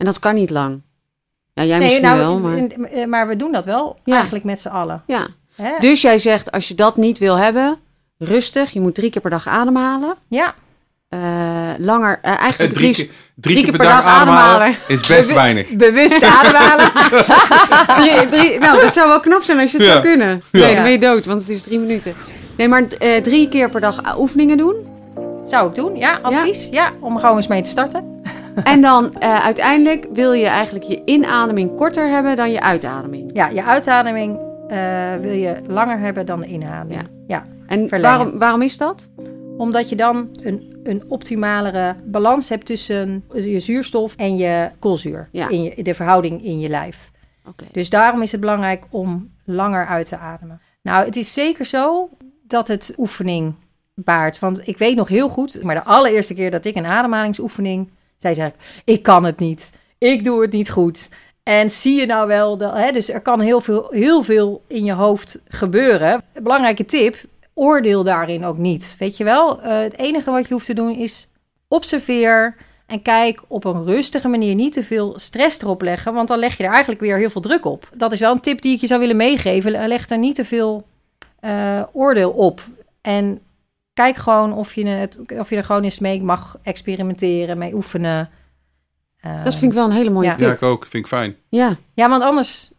En 0.00 0.06
dat 0.06 0.18
kan 0.18 0.34
niet 0.34 0.50
lang. 0.50 0.80
Ja, 1.52 1.64
jij 1.64 1.78
Nee, 1.78 1.86
misschien 2.00 2.02
nou, 2.16 2.18
wel, 2.18 2.38
maar... 2.38 3.08
maar 3.08 3.28
we 3.28 3.36
doen 3.36 3.52
dat 3.52 3.64
wel 3.64 3.98
Ja. 4.04 4.14
eigenlijk 4.14 4.44
met 4.44 4.60
z'n 4.60 4.68
allen. 4.68 5.02
Ja. 5.06 5.26
Hè? 5.54 5.70
Dus 5.78 6.00
jij 6.02 6.18
zegt, 6.18 6.52
als 6.52 6.68
je 6.68 6.74
dat 6.74 6.96
niet 6.96 7.18
wil 7.18 7.36
hebben, 7.36 7.78
rustig. 8.18 8.70
Je 8.70 8.80
moet 8.80 8.94
drie 8.94 9.10
keer 9.10 9.20
per 9.20 9.30
dag 9.30 9.46
ademhalen. 9.48 10.14
ja, 10.28 10.54
Eh, 11.08 11.18
langer, 11.78 12.18
eh, 12.22 12.38
eigenlijk 12.40 12.72
drie, 12.74 12.94
keer, 12.94 13.08
drie, 13.34 13.62
keer 13.62 13.70
per 13.76 13.78
dag, 13.86 14.04
ademhalen. 14.04 14.42
ademhalen 14.44 14.76
is 14.88 15.06
best 15.08 15.32
weinig. 15.32 15.68
bewust 15.76 16.22
ademhalen. 16.38 16.90
drie, 18.00 18.28
drie, 18.28 18.58
nou, 18.58 18.80
dat 18.80 18.92
zou 18.92 19.08
wel 19.08 19.20
knap 19.20 19.42
zijn 19.42 19.58
als 19.58 19.70
je 19.72 19.76
het 19.76 19.86
Ja. 19.86 19.92
zou 19.92 20.04
kunnen. 20.04 20.42
Nee, 20.52 20.62
Ja. 20.68 20.74
dan 20.74 20.82
ben 20.82 20.92
je 20.92 20.98
dood, 20.98 21.26
want 21.26 21.40
het 21.40 21.50
is 21.50 21.62
drie 21.62 21.78
minuten. 21.78 22.14
Nee, 22.56 22.68
maar 22.68 22.82
eh, 22.98 23.22
drie 23.22 23.48
keer 23.48 23.70
per 23.70 23.80
dag 23.80 24.18
oefeningen 24.18 24.56
doen. 24.56 24.74
Zou 25.44 25.68
ik 25.68 25.74
doen, 25.74 25.96
ja, 25.96 26.18
advies. 26.22 26.68
Ja. 26.70 26.92
om 27.00 27.18
gewoon 27.18 27.36
eens 27.36 27.46
mee 27.46 27.62
te 27.62 27.70
starten. 27.70 28.09
En 28.64 28.80
dan 28.80 29.14
eh, 29.14 29.44
uiteindelijk 29.44 30.06
wil 30.12 30.32
je 30.32 30.46
eigenlijk 30.46 30.84
je 30.84 31.02
inademing 31.04 31.76
korter 31.76 32.08
hebben 32.08 32.36
dan 32.36 32.50
je 32.50 32.60
uitademing. 32.60 33.30
Ja, 33.32 33.48
je 33.48 33.64
uitademing 33.64 34.38
eh, 34.68 35.14
wil 35.20 35.32
je 35.32 35.56
langer 35.66 35.98
hebben 35.98 36.26
dan 36.26 36.40
de 36.40 36.46
inademing. 36.46 37.08
Ja. 37.26 37.44
En 37.66 37.88
Verlengen. 37.88 38.18
waarom, 38.18 38.38
waarom 38.38 38.62
is 38.62 38.76
dat? 38.76 39.10
Omdat 39.56 39.88
je 39.88 39.96
dan 39.96 40.28
een, 40.42 40.80
een 40.82 41.04
optimalere 41.08 41.94
balans 42.10 42.48
hebt 42.48 42.66
tussen 42.66 43.24
je 43.34 43.58
zuurstof 43.58 44.16
en 44.16 44.36
je 44.36 44.70
koolzuur. 44.78 45.28
Ja. 45.32 45.48
In 45.48 45.62
je, 45.62 45.82
de 45.82 45.94
verhouding 45.94 46.44
in 46.44 46.60
je 46.60 46.68
lijf. 46.68 47.10
Oké. 47.48 47.64
Dus 47.72 47.90
daarom 47.90 48.22
is 48.22 48.32
het 48.32 48.40
belangrijk 48.40 48.84
om 48.90 49.30
langer 49.44 49.86
uit 49.86 50.08
te 50.08 50.16
ademen. 50.16 50.60
Nou, 50.82 51.04
het 51.04 51.16
is 51.16 51.32
zeker 51.32 51.64
zo 51.64 52.08
dat 52.42 52.68
het 52.68 52.94
oefening 52.96 53.54
baart. 53.94 54.38
Want 54.38 54.68
ik 54.68 54.78
weet 54.78 54.96
nog 54.96 55.08
heel 55.08 55.28
goed, 55.28 55.62
maar 55.62 55.74
de 55.74 55.84
allereerste 55.84 56.34
keer 56.34 56.50
dat 56.50 56.64
ik 56.64 56.76
een 56.76 56.86
ademhalingsoefening 56.86 57.90
zei, 58.20 58.34
zei 58.34 58.52
ik, 58.84 59.02
kan 59.02 59.24
het 59.24 59.38
niet. 59.38 59.72
Ik 59.98 60.24
doe 60.24 60.42
het 60.42 60.52
niet 60.52 60.70
goed. 60.70 61.08
En 61.42 61.70
zie 61.70 62.00
je 62.00 62.06
nou 62.06 62.26
wel, 62.28 62.58
hè, 62.58 62.92
dus 62.92 63.10
er 63.10 63.20
kan 63.20 63.40
heel 63.40 63.60
veel, 63.60 63.86
heel 63.90 64.22
veel 64.22 64.62
in 64.66 64.84
je 64.84 64.92
hoofd 64.92 65.42
gebeuren. 65.48 66.22
Belangrijke 66.42 66.84
tip, 66.84 67.16
oordeel 67.54 68.04
daarin 68.04 68.44
ook 68.44 68.58
niet. 68.58 68.96
Weet 68.98 69.16
je 69.16 69.24
wel, 69.24 69.60
Eh, 69.62 69.80
het 69.80 69.98
enige 69.98 70.30
wat 70.30 70.48
je 70.48 70.54
hoeft 70.54 70.66
te 70.66 70.74
doen 70.74 70.94
is 70.96 71.30
observeer 71.68 72.56
en 72.86 73.02
kijk 73.02 73.42
op 73.48 73.64
een 73.64 73.84
rustige 73.84 74.28
manier. 74.28 74.54
Niet 74.54 74.72
te 74.72 74.82
veel 74.82 75.18
stress 75.18 75.60
erop 75.60 75.82
leggen, 75.82 76.14
want 76.14 76.28
dan 76.28 76.38
leg 76.38 76.56
je 76.56 76.64
er 76.64 76.70
eigenlijk 76.70 77.00
weer 77.00 77.18
heel 77.18 77.30
veel 77.30 77.40
druk 77.40 77.64
op. 77.64 77.88
Dat 77.94 78.12
is 78.12 78.20
wel 78.20 78.32
een 78.32 78.40
tip 78.40 78.60
die 78.62 78.74
ik 78.74 78.80
je 78.80 78.86
zou 78.86 79.00
willen 79.00 79.16
meegeven. 79.16 79.88
Leg 79.88 80.08
er 80.08 80.18
niet 80.18 80.34
te 80.34 80.44
veel 80.44 80.86
eh, 81.40 81.82
oordeel 81.92 82.30
op. 82.30 82.60
En 83.00 83.40
kijk 84.02 84.16
gewoon 84.16 84.52
of 84.52 84.74
je, 84.74 84.86
het, 84.86 85.18
of 85.38 85.50
je 85.50 85.56
er 85.56 85.64
gewoon 85.64 85.82
eens 85.82 85.98
mee 85.98 86.22
mag 86.22 86.58
experimenteren, 86.62 87.58
mee 87.58 87.74
oefenen. 87.74 88.30
Eh, 89.20 89.44
Dat 89.44 89.54
vind 89.54 89.70
ik 89.72 89.78
wel 89.78 89.86
een 89.86 89.96
hele 89.96 90.10
mooie 90.10 90.26
ja. 90.26 90.30
Ja, 90.30 90.36
tip. 90.36 90.52
ik 90.52 90.62
ook. 90.62 90.82
Vind 90.86 90.94
ik 91.04 91.06
fijn. 91.06 91.36
Ja. 91.48 91.76
Ja, 91.94 92.08
want 92.08 92.22
anders 92.22 92.70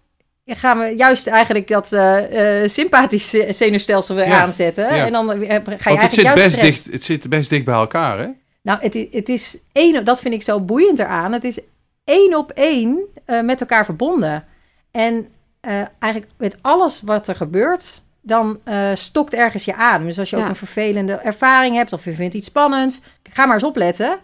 gaan 0.46 0.80
we 0.80 0.94
juist 0.98 1.28
eigenlijk 1.28 1.68
dat 1.68 1.92
eh 1.94 2.62
eh 2.63 2.70
sympathische 2.70 3.48
zenuwstelsel 3.50 4.16
weer 4.16 4.28
Ja, 4.28 4.42
aanzetten. 4.42 4.84
ja. 4.96 5.06
En 5.06 5.12
dan 5.12 5.28
ga 5.28 5.34
je 5.34 5.38
Want 5.48 5.72
het 5.72 5.86
eigenlijk 5.86 6.12
zit, 6.13 6.24
juist 6.24 6.44
best 6.44 6.54
stress. 6.56 6.84
dicht, 6.84 6.94
het 6.94 7.04
zit 7.04 7.30
best 7.30 7.50
dicht 7.50 7.66
bij 7.66 7.74
elkaar, 7.75 8.20
hè? 8.20 8.28
Nou, 8.63 8.80
het, 8.82 9.08
het 9.12 9.30
is 9.30 9.58
één, 9.72 10.06
dat 10.06 10.20
vind 10.20 10.34
ik 10.34 10.44
zo 10.44 10.60
boeiend 10.60 11.00
eraan. 11.00 11.32
Het 11.32 11.44
is 11.44 11.60
één 12.04 12.38
op 12.38 12.51
één 12.51 13.00
eh, 13.25 13.42
met 13.42 13.60
elkaar 13.62 13.86
verbonden. 13.86 14.44
En 14.92 15.28
eh, 15.60 15.74
eigenlijk 16.00 16.32
met 16.38 16.58
alles 16.62 17.01
wat 17.01 17.28
er 17.28 17.36
gebeurt, 17.36 18.04
dan 18.22 18.60
eh, 18.63 18.92
stokt 18.94 19.34
ergens 19.34 19.66
je 19.66 19.75
adem. 19.75 20.08
Dus 20.08 20.20
als 20.20 20.30
je 20.30 20.36
Ja. 20.36 20.44
ook 20.44 20.50
een 20.50 20.56
vervelende 20.56 21.13
ervaring 21.13 21.75
hebt 21.75 21.94
of 21.94 22.06
je 22.06 22.13
vindt 22.13 22.36
iets 22.36 22.48
spannends, 22.48 23.01
ga 23.30 23.46
maar 23.46 23.54
eens 23.54 23.63
opletten. 23.63 24.20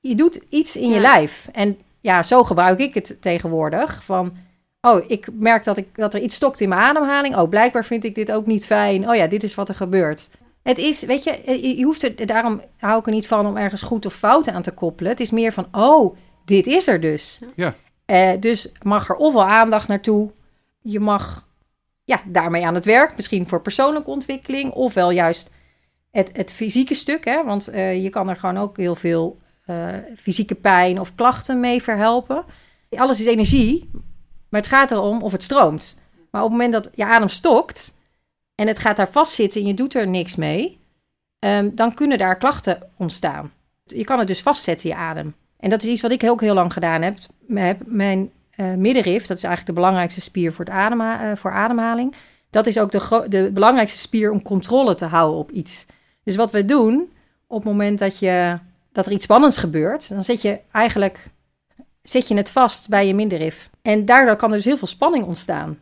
Je 0.00 0.14
doet 0.14 0.40
iets 0.48 0.76
in 0.76 0.90
je 0.90 1.00
lijf. 1.00 1.48
En 1.52 1.78
ja, 2.00 2.22
zo 2.22 2.44
gebruik 2.44 2.78
ik 2.78 2.94
het 2.94 3.16
tegenwoordig. 3.20 4.04
Van, 4.04 4.36
oh, 4.80 5.04
ik 5.06 5.26
merk 5.32 5.64
dat, 5.64 5.76
ik, 5.76 5.88
dat 5.94 6.14
er 6.14 6.20
iets 6.20 6.34
stokt 6.34 6.60
in 6.60 6.68
mijn 6.68 6.80
ademhaling. 6.80 7.36
Oh, 7.36 7.48
blijkbaar 7.48 7.84
vind 7.84 8.04
ik 8.04 8.14
dit 8.14 8.32
ook 8.32 8.46
niet 8.46 8.66
fijn. 8.66 9.08
Oh 9.08 9.14
ja, 9.16 9.26
dit 9.26 9.42
is 9.42 9.54
wat 9.54 9.68
er 9.68 9.74
gebeurt. 9.74 10.30
Het 10.62 10.78
is, 10.78 11.02
weet 11.02 11.24
je, 11.24 11.40
je 11.46 11.76
je 11.76 11.84
hoeft 11.84 12.02
er, 12.02 12.26
daarom 12.26 12.60
hou 12.78 12.98
ik 12.98 13.06
er 13.06 13.12
niet 13.12 13.26
van 13.26 13.46
om 13.46 13.56
ergens 13.56 13.82
goed 13.82 14.06
of 14.06 14.14
fout 14.14 14.48
aan 14.48 14.62
te 14.62 14.70
koppelen. 14.72 15.10
Het 15.10 15.20
is 15.20 15.30
meer 15.30 15.52
van, 15.52 15.66
oh, 15.72 16.16
dit 16.44 16.66
is 16.66 16.86
er 16.86 17.00
dus. 17.00 17.40
Ja. 17.54 17.74
Eh, 18.06 18.30
dus 18.40 18.72
mag 18.82 19.08
er 19.08 19.16
ofwel 19.16 19.44
aandacht 19.46 19.88
naartoe. 19.88 20.30
Je 20.80 21.00
mag 21.00 21.46
ja, 22.04 22.20
daarmee 22.26 22.66
aan 22.66 22.74
het 22.74 22.84
werk, 22.84 23.16
misschien 23.16 23.46
voor 23.46 23.60
persoonlijke 23.60 24.10
ontwikkeling, 24.10 24.72
ofwel 24.72 25.10
juist 25.10 25.50
het, 26.10 26.36
het 26.36 26.52
fysieke 26.52 26.94
stuk. 26.94 27.24
Hè? 27.24 27.44
Want 27.44 27.68
eh, 27.68 28.02
je 28.02 28.08
kan 28.08 28.28
er 28.28 28.36
gewoon 28.36 28.58
ook 28.58 28.76
heel 28.76 28.94
veel 28.94 29.38
eh, 29.64 29.88
fysieke 30.16 30.54
pijn 30.54 31.00
of 31.00 31.14
klachten 31.14 31.60
mee 31.60 31.82
verhelpen. 31.82 32.44
Alles 32.90 33.20
is 33.20 33.26
energie, 33.26 33.90
maar 34.48 34.60
het 34.60 34.70
gaat 34.70 34.90
erom 34.90 35.22
of 35.22 35.32
het 35.32 35.42
stroomt. 35.42 36.02
Maar 36.30 36.42
op 36.42 36.50
het 36.50 36.58
moment 36.58 36.72
dat 36.72 36.90
je 36.94 37.04
adem 37.04 37.28
stokt 37.28 37.98
en 38.54 38.66
het 38.66 38.78
gaat 38.78 38.96
daar 38.96 39.10
vastzitten 39.10 39.60
en 39.60 39.66
je 39.66 39.74
doet 39.74 39.94
er 39.94 40.08
niks 40.08 40.36
mee, 40.36 40.78
ehm, 41.38 41.70
dan 41.72 41.94
kunnen 41.94 42.18
daar 42.18 42.36
klachten 42.36 42.90
ontstaan. 42.96 43.52
Je 43.84 44.04
kan 44.04 44.18
het 44.18 44.28
dus 44.28 44.42
vastzetten, 44.42 44.88
je 44.88 44.94
adem. 44.94 45.34
En 45.56 45.70
dat 45.70 45.82
is 45.82 45.88
iets 45.88 46.02
wat 46.02 46.10
ik 46.10 46.24
ook 46.24 46.40
heel 46.40 46.54
lang 46.54 46.72
gedaan 46.72 47.02
heb. 47.02 47.16
mijn 47.86 48.32
middenrif, 48.56 49.26
dat 49.26 49.36
is 49.36 49.44
eigenlijk 49.44 49.66
de 49.66 49.80
belangrijkste 49.82 50.20
spier 50.20 50.52
voor, 50.52 50.64
het 50.64 50.74
adema, 50.74 51.30
eh, 51.30 51.36
voor 51.36 51.50
ademhaling. 51.50 52.14
Dat 52.50 52.66
is 52.66 52.78
ook 52.78 52.92
de, 52.92 53.26
de 53.28 53.50
belangrijkste 53.52 53.98
spier 53.98 54.30
om 54.30 54.42
controle 54.42 54.94
te 54.94 55.04
houden 55.04 55.38
op 55.38 55.50
iets. 55.50 55.86
Dus 56.24 56.36
wat 56.36 56.52
we 56.52 56.64
doen 56.64 57.12
op 57.46 57.56
het 57.56 57.72
moment 57.72 57.98
dat, 57.98 58.18
je, 58.18 58.58
dat 58.92 59.06
er 59.06 59.12
iets 59.12 59.24
spannends 59.24 59.58
gebeurt, 59.58 60.08
dan 60.08 60.24
zet 60.24 60.42
je 60.42 60.60
eigenlijk 60.72 61.32
zet 62.04 62.28
je 62.28 62.36
het 62.36 62.50
vast 62.50 62.88
bij 62.88 63.06
je 63.06 63.14
middenrif. 63.14 63.70
En 63.82 64.04
daardoor 64.04 64.36
kan 64.36 64.50
dus 64.50 64.64
heel 64.64 64.76
veel 64.76 64.86
spanning 64.86 65.24
ontstaan. 65.24 65.78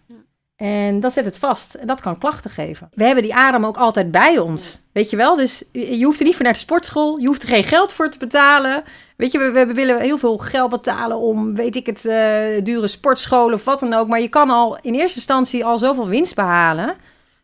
En 0.62 1.00
dan 1.00 1.10
zet 1.10 1.24
het 1.24 1.38
vast 1.38 1.74
en 1.74 1.86
dat 1.86 2.00
kan 2.00 2.18
klachten 2.18 2.50
geven. 2.50 2.88
We 2.94 3.04
hebben 3.04 3.22
die 3.22 3.34
adem 3.34 3.66
ook 3.66 3.76
altijd 3.76 4.10
bij 4.10 4.38
ons. 4.38 4.80
Weet 4.92 5.10
je 5.10 5.16
wel? 5.16 5.36
Dus 5.36 5.64
je 5.72 6.04
hoeft 6.04 6.18
er 6.18 6.24
niet 6.24 6.34
voor 6.34 6.44
naar 6.44 6.52
de 6.52 6.58
sportschool. 6.58 7.16
Je 7.18 7.26
hoeft 7.26 7.42
er 7.42 7.48
geen 7.48 7.64
geld 7.64 7.92
voor 7.92 8.10
te 8.10 8.18
betalen. 8.18 8.84
Weet 9.16 9.32
je, 9.32 9.38
we, 9.38 9.50
we 9.66 9.74
willen 9.74 10.00
heel 10.00 10.18
veel 10.18 10.38
geld 10.38 10.70
betalen 10.70 11.16
om, 11.18 11.54
weet 11.54 11.76
ik 11.76 11.86
het, 11.86 12.04
eh, 12.04 12.64
dure 12.64 12.88
sportscholen 12.88 13.54
of 13.54 13.64
wat 13.64 13.80
dan 13.80 13.92
ook. 13.92 14.08
Maar 14.08 14.20
je 14.20 14.28
kan 14.28 14.50
al 14.50 14.78
in 14.80 14.94
eerste 14.94 15.16
instantie 15.16 15.64
al 15.64 15.78
zoveel 15.78 16.08
winst 16.08 16.34
behalen. 16.34 16.94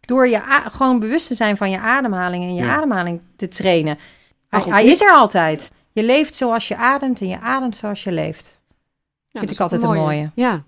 Door 0.00 0.28
je 0.28 0.40
gewoon 0.72 0.98
bewust 0.98 1.26
te 1.26 1.34
zijn 1.34 1.56
van 1.56 1.70
je 1.70 1.78
ademhaling 1.78 2.44
en 2.44 2.54
je 2.54 2.62
Ja. 2.62 2.76
ademhaling 2.76 3.20
te 3.36 3.48
trainen. 3.48 3.98
Hij, 4.48 4.84
is 4.84 5.00
er 5.00 5.12
altijd. 5.12 5.72
Je 5.92 6.02
leeft 6.02 6.36
zoals 6.36 6.68
je 6.68 6.76
ademt 6.76 7.20
en 7.20 7.28
je 7.28 7.40
ademt 7.40 7.76
zoals 7.76 8.04
je 8.04 8.12
leeft. 8.12 8.60
Ja, 9.30 9.40
Vind 9.40 9.44
dat 9.44 9.52
ik 9.52 9.60
altijd 9.60 9.82
een 9.82 10.02
mooie. 10.02 10.30
Ja. 10.34 10.64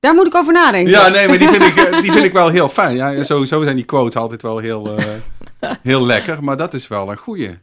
Daar 0.00 0.14
moet 0.14 0.26
ik 0.26 0.34
over 0.34 0.52
nadenken. 0.52 0.92
Ja, 0.92 1.08
nee, 1.08 1.28
maar 1.28 1.38
die 1.38 1.48
vind 1.48 1.62
ik, 1.62 1.76
eh, 1.84 2.00
die 2.02 2.12
vind 2.12 2.24
ik 2.24 2.32
wel 2.32 2.48
heel 2.48 2.68
fijn. 2.68 2.96
Ja, 2.96 3.22
sowieso 3.24 3.62
zijn 3.62 3.76
die 3.76 3.84
quotes 3.84 4.16
altijd 4.16 4.42
wel 4.42 4.58
heel, 4.58 4.96
eh, 4.96 5.70
heel 5.82 6.06
lekker. 6.06 6.44
Maar 6.44 6.56
dat 6.56 6.74
is 6.74 6.88
wel 6.88 7.10
een 7.10 7.16
goeie. 7.16 7.58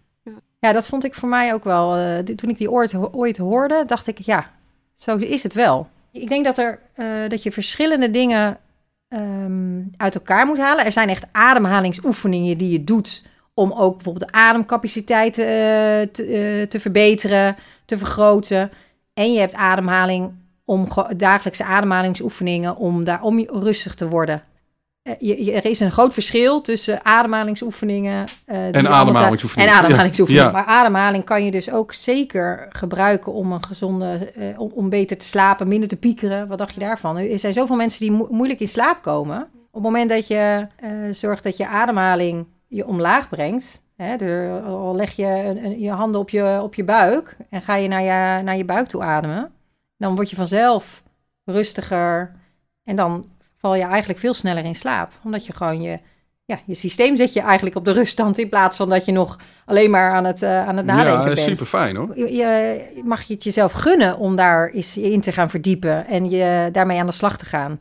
Ja, 0.59 0.71
dat 0.73 0.87
vond 0.87 1.03
ik 1.03 1.15
voor 1.15 1.29
mij 1.29 1.53
ook 1.53 1.63
wel. 1.63 1.95
eh, 1.95 2.17
toen 2.35 2.49
ik 2.49 2.57
die 2.57 2.71
ooit, 2.71 2.95
ooit 3.11 3.37
hoorde, 3.37 3.83
dacht 3.87 4.07
ik, 4.07 4.17
ja, 4.19 4.51
zo 4.95 5.15
is 5.17 5.43
het 5.43 5.53
wel. 5.53 5.87
Ik 6.11 6.29
denk 6.29 6.45
dat, 6.45 6.57
er, 6.57 6.79
eh, 6.93 7.05
dat 7.27 7.43
je 7.43 7.51
verschillende 7.51 8.11
dingen 8.11 8.57
ehm, 9.09 9.81
uit 9.97 10.15
elkaar 10.15 10.45
moet 10.45 10.57
halen. 10.57 10.85
Er 10.85 10.91
zijn 10.91 11.09
echt 11.09 11.27
ademhalingsoefeningen 11.31 12.57
die 12.57 12.69
je 12.69 12.83
doet 12.83 13.25
om 13.53 13.71
ook 13.71 13.95
bijvoorbeeld 13.95 14.31
de 14.31 14.37
ademcapaciteit 14.37 15.37
eh, 15.37 15.45
te, 15.45 16.25
eh, 16.61 16.67
te 16.67 16.79
verbeteren, 16.79 17.55
te 17.85 17.97
vergroten. 17.97 18.71
En 19.13 19.33
je 19.33 19.39
hebt 19.39 19.53
ademhaling 19.53 20.31
om 20.65 20.91
ge- 20.91 21.15
dagelijkse 21.15 21.63
ademhalingsoefeningen 21.63 22.75
om 22.77 23.03
daar 23.03 23.21
om 23.21 23.39
rustig 23.49 23.95
te 23.95 24.07
worden. 24.09 24.43
Eh, 25.01 25.13
je, 25.19 25.43
je- 25.45 25.51
er 25.53 25.65
is 25.65 25.79
een 25.79 25.91
groot 25.91 26.13
verschil 26.13 26.61
tussen 26.61 27.05
ademhalingsoefeningen 27.05 28.25
eh, 28.45 28.65
En 28.65 28.73
ademhalingsoefeningen. 28.87 29.73
En 29.73 29.79
ademhalingsoefeningen. 29.83 30.45
Ja. 30.45 30.51
Maar 30.51 30.65
ademhaling 30.65 31.23
kan 31.23 31.45
je 31.45 31.51
dus 31.51 31.71
ook 31.71 31.93
zeker 31.93 32.65
gebruiken 32.69 33.33
om 33.33 33.51
een 33.51 33.63
gezonde, 33.65 34.31
eh, 34.35 34.59
om, 34.59 34.71
om 34.73 34.89
beter 34.89 35.17
te 35.17 35.25
slapen, 35.27 35.67
minder 35.67 35.89
te 35.89 35.97
piekeren. 35.99 36.47
Wat 36.47 36.57
dacht 36.57 36.73
je 36.73 36.79
daarvan? 36.79 37.17
Er 37.17 37.39
zijn 37.39 37.53
zoveel 37.53 37.75
mensen 37.75 37.99
die 37.99 38.11
mo- 38.11 38.27
moeilijk 38.31 38.59
in 38.59 38.67
slaap 38.67 39.01
komen. 39.01 39.41
Op 39.41 39.83
het 39.83 39.91
moment 39.91 40.09
dat 40.09 40.27
je 40.27 40.67
zorgt 41.11 41.43
dat 41.43 41.57
je 41.57 41.67
ademhaling 41.67 42.45
je 42.67 42.87
omlaag 42.87 43.29
brengt. 43.29 43.83
Hè, 43.97 44.15
leg 44.93 45.11
je 45.15 45.25
een- 45.25 45.65
een- 45.65 45.79
je 45.79 45.91
handen 45.91 46.21
op 46.21 46.29
je, 46.29 46.59
op 46.63 46.75
je 46.75 46.83
buik 46.83 47.37
en 47.49 47.61
ga 47.61 47.75
je 47.75 47.87
naar, 47.87 48.01
je 48.01 48.43
naar 48.43 48.57
je 48.57 48.65
buik 48.65 48.87
toe 48.87 49.01
ademen. 49.03 49.51
Dan 49.97 50.15
word 50.15 50.29
je 50.29 50.35
vanzelf 50.35 51.03
rustiger. 51.45 52.31
En 52.83 52.95
dan 52.95 53.25
val 53.57 53.75
je 53.75 53.83
eigenlijk 53.83 54.19
veel 54.19 54.33
sneller 54.33 54.65
in 54.65 54.75
slaap. 54.75 55.11
Omdat 55.23 55.45
je 55.45 55.53
gewoon 55.53 55.81
je, 55.81 55.99
ja, 56.45 56.59
je 56.65 56.75
systeem 56.75 57.15
zet 57.15 57.33
je 57.33 57.41
eigenlijk 57.41 57.75
op 57.75 57.85
de 57.85 57.91
ruststand. 57.91 58.37
In 58.37 58.49
plaats 58.49 58.77
van 58.77 58.89
dat 58.89 59.05
je 59.05 59.11
nog 59.11 59.39
alleen 59.65 59.89
maar 59.91 60.11
aan 60.11 60.25
het, 60.25 60.41
eh, 60.41 60.67
aan 60.67 60.77
het 60.77 60.85
nadenken 60.85 61.19
ja, 61.19 61.25
bent. 61.25 61.39
super 61.39 61.65
fijn 61.65 61.95
hoor. 61.95 62.17
Je, 62.17 62.33
je- 62.33 63.01
mag 63.03 63.21
je 63.23 63.33
het 63.33 63.43
jezelf 63.43 63.71
gunnen 63.71 64.17
om 64.17 64.35
daar 64.35 64.69
eens 64.69 64.97
in 64.97 65.21
te 65.21 65.31
gaan 65.31 65.49
verdiepen 65.49 66.07
en 66.07 66.29
je 66.29 66.69
daarmee 66.71 66.99
aan 66.99 67.05
de 67.05 67.11
slag 67.11 67.37
te 67.37 67.45
gaan. 67.45 67.79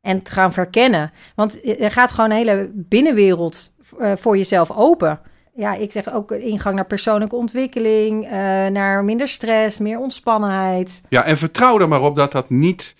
En 0.00 0.22
te 0.22 0.30
gaan 0.32 0.52
verkennen. 0.52 1.12
Want 1.34 1.78
er 1.80 1.90
gaat 1.90 2.10
gewoon 2.10 2.30
een 2.30 2.36
hele 2.36 2.70
binnenwereld 2.74 3.72
eh, 3.98 4.12
voor 4.16 4.36
jezelf 4.36 4.70
open. 4.70 5.20
Ja, 5.54 5.74
ik 5.74 5.92
zeg 5.92 6.12
ook 6.12 6.32
ingang 6.32 6.74
naar 6.74 6.86
persoonlijke 6.86 7.36
ontwikkeling, 7.36 8.24
eh, 8.24 8.30
naar 8.66 9.04
minder 9.04 9.28
stress, 9.28 9.78
meer 9.78 9.98
ontspannenheid. 9.98 11.02
Ja, 11.08 11.24
en 11.24 11.38
vertrouw 11.38 11.78
er 11.80 11.88
maar 11.88 12.02
op 12.02 12.16
dat 12.16 12.32
dat 12.32 12.50
niet 12.50 12.96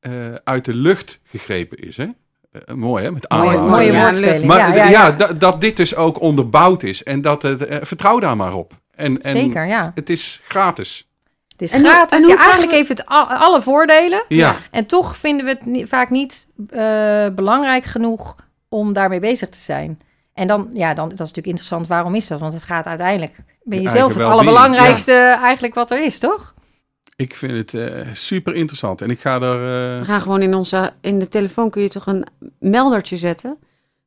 eh, 0.00 0.12
uit 0.44 0.64
de 0.64 0.74
lucht 0.74 1.20
gegrepen 1.24 1.78
is. 1.78 1.96
Hè? 1.96 2.06
Eh, 2.52 2.74
mooi 2.74 3.04
hè, 3.04 3.10
met 3.10 3.30
Mooie, 3.30 3.58
mooie 3.58 3.92
Ja, 3.92 4.02
woordspeling. 4.04 4.46
Maar 4.46 4.58
ja, 4.58 4.66
ja, 4.74 4.84
ja, 4.84 4.90
ja. 4.90 5.10
dat, 5.12 5.40
dat 5.40 5.60
dit 5.60 5.76
dus 5.76 5.94
ook 5.96 6.20
onderbouwd 6.20 6.82
is. 6.82 7.02
En 7.02 7.20
dat 7.20 7.42
het, 7.42 7.66
vertrouw 7.82 8.18
daar 8.18 8.36
maar 8.36 8.54
op. 8.54 8.72
En, 8.94 9.20
en 9.20 9.36
Zeker, 9.36 9.66
ja. 9.66 9.92
Het 9.94 10.10
is 10.10 10.40
gratis. 10.42 11.08
Het 11.48 11.62
is 11.62 11.72
En 11.72 11.84
gratis. 11.84 12.18
en 12.18 12.24
hoe 12.24 12.36
eigenlijk 12.36 12.72
heeft 12.72 12.88
het 12.88 13.06
al- 13.06 13.26
alle 13.26 13.62
voordelen. 13.62 14.24
Ja, 14.28 14.56
En 14.70 14.86
toch 14.86 15.16
vinden 15.16 15.44
we 15.46 15.50
het 15.52 15.66
ni- 15.66 15.86
vaak 15.86 16.10
niet 16.10 16.48
eh, 16.70 17.26
belangrijk 17.34 17.84
genoeg 17.84 18.36
om 18.68 18.92
daarmee 18.92 19.20
bezig 19.20 19.48
te 19.48 19.58
zijn. 19.58 20.00
En 20.34 20.46
dan, 20.46 20.70
ja, 20.72 20.94
dan 20.94 21.04
dat 21.04 21.12
is 21.12 21.18
natuurlijk 21.18 21.46
interessant. 21.46 21.86
Waarom 21.86 22.14
is 22.14 22.26
dat? 22.26 22.40
Want 22.40 22.52
het 22.52 22.64
gaat 22.64 22.86
uiteindelijk. 22.86 23.34
Ben 23.62 23.78
je 23.78 23.84
Je 23.84 23.90
zelf 23.90 24.14
het 24.14 24.22
allerbelangrijkste 24.22 25.12
eigenlijk 25.42 25.74
wat 25.74 25.90
er 25.90 26.04
is, 26.04 26.18
toch? 26.18 26.54
Ik 27.16 27.34
vind 27.34 27.52
het 27.52 27.74
eh, 27.74 28.06
super 28.12 28.54
interessant. 28.54 29.00
En 29.02 29.10
ik 29.10 29.20
ga 29.20 29.34
er... 29.40 29.58
We 29.60 29.98
eh, 30.00 30.06
gaan 30.06 30.20
gewoon 30.20 30.42
in 30.42 30.54
onze... 30.54 30.92
In 31.00 31.18
de 31.18 31.28
telefoon 31.28 31.70
kun 31.70 31.82
je 31.82 31.88
toch 31.88 32.06
een 32.06 32.26
meldertje 32.58 33.16
zetten? 33.16 33.58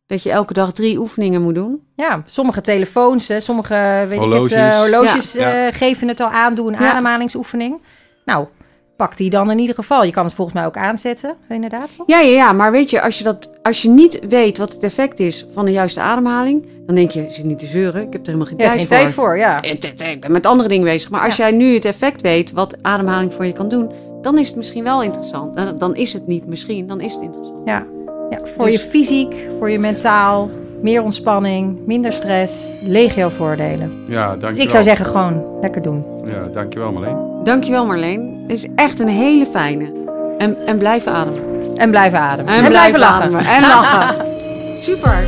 Dat 0.07 0.23
je 0.23 0.31
elke 0.31 0.53
dag 0.53 0.71
drie 0.71 0.97
oefeningen 0.99 1.41
moet 1.41 1.55
doen. 1.55 1.83
Ja, 1.95 2.21
sommige 2.25 2.61
telefoons, 2.61 3.27
hè, 3.27 3.39
sommige 3.39 4.05
weet 4.09 4.19
Horloges. 4.19 4.51
Ik 4.51 4.57
het, 4.57 4.73
eh, 4.73 4.79
horloges 4.79 5.33
Ja. 5.33 5.67
eh, 5.67 5.73
geven 5.73 6.07
het 6.07 6.19
al 6.19 6.29
aan, 6.29 6.55
doe 6.55 6.73
een 6.73 6.79
Ja. 6.79 6.89
ademhalingsoefening. 6.91 7.81
Nou, 8.25 8.47
pak 8.95 9.17
die 9.17 9.29
dan 9.29 9.51
in 9.51 9.59
ieder 9.59 9.75
geval. 9.75 10.03
Je 10.03 10.11
kan 10.11 10.25
het 10.25 10.33
volgens 10.33 10.55
mij 10.57 10.65
ook 10.65 10.77
aanzetten, 10.77 11.35
inderdaad. 11.49 11.89
toch? 11.97 12.07
Ja, 12.07 12.19
ja, 12.19 12.29
ja. 12.35 12.51
Maar 12.51 12.71
weet 12.71 12.89
je, 12.89 13.01
als 13.01 13.17
je, 13.17 13.23
dat, 13.23 13.49
als 13.63 13.81
je 13.81 13.89
niet 13.89 14.19
weet 14.29 14.57
wat 14.57 14.73
het 14.73 14.83
effect 14.83 15.19
is 15.19 15.45
van 15.53 15.65
de 15.65 15.71
juiste 15.71 16.01
ademhaling... 16.01 16.65
dan 16.85 16.95
denk 16.95 17.11
je, 17.11 17.21
je 17.21 17.29
zit 17.29 17.45
niet 17.45 17.59
te 17.59 17.65
zeuren. 17.65 18.01
Ik 18.01 18.13
heb 18.13 18.21
er 18.21 18.25
helemaal 18.27 18.47
geen 18.47 18.57
Ja, 18.57 18.65
tijd 18.65 18.77
geen 18.79 18.87
voor. 18.87 18.97
tijd 18.97 19.13
voor, 19.13 19.37
ja. 19.37 19.61
Eh, 19.61 20.11
Ik 20.13 20.21
ben 20.21 20.31
met 20.31 20.45
andere 20.45 20.69
dingen 20.69 20.83
bezig. 20.85 21.09
Maar 21.09 21.21
als 21.21 21.35
jij 21.35 21.51
nu 21.51 21.73
het 21.73 21.85
effect 21.85 22.21
weet 22.21 22.51
wat 22.51 22.77
ademhaling 22.81 23.33
voor 23.33 23.45
je 23.45 23.53
kan 23.53 23.69
doen... 23.69 23.91
dan 24.21 24.37
is 24.37 24.47
het 24.47 24.55
misschien 24.55 24.83
wel 24.83 25.03
interessant. 25.03 25.55
Dan- 25.55 25.77
Dan 25.77 25.95
is 25.95 26.13
het 26.13 26.27
niet 26.27 26.47
misschien, 26.47 26.87
dan 26.87 27.01
is 27.01 27.13
het 27.13 27.21
interessant. 27.21 27.61
Ja, 27.65 27.85
ja 28.29 28.39
voor 28.43 28.65
Dus- 28.65 28.73
je 28.73 28.79
fysiek, 28.89 29.35
voor 29.59 29.69
je 29.69 29.79
mentaal, 29.79 30.49
meer 30.81 31.03
ontspanning, 31.03 31.77
minder 31.85 32.11
stress, 32.13 32.67
legio 32.81 33.29
voordelen. 33.29 33.91
ja, 34.07 34.25
dankjewel. 34.27 34.53
Dus 34.53 34.63
ik 34.63 34.69
zou 34.69 34.83
zeggen 34.83 35.05
gewoon 35.05 35.43
lekker 35.61 35.81
doen. 35.81 36.05
Ja, 36.25 36.47
dankjewel 36.53 36.91
Marleen. 36.91 37.34
Dankjewel 37.45 37.85
Marleen. 37.85 38.43
Het 38.47 38.51
is 38.51 38.67
echt 38.75 38.99
een 38.99 39.07
hele 39.07 39.45
fijne. 39.45 39.91
En, 40.37 40.57
en 40.65 40.77
blijven 40.77 41.11
ademen. 41.11 41.77
En 41.77 41.89
blijven 41.89 42.19
ademen. 42.19 42.53
En, 42.53 42.67
blijven 42.67 42.99
lachen. 42.99 43.23
ademen. 43.23 43.45
En 43.45 43.61
lachen. 43.61 44.25
Super. 44.87 45.23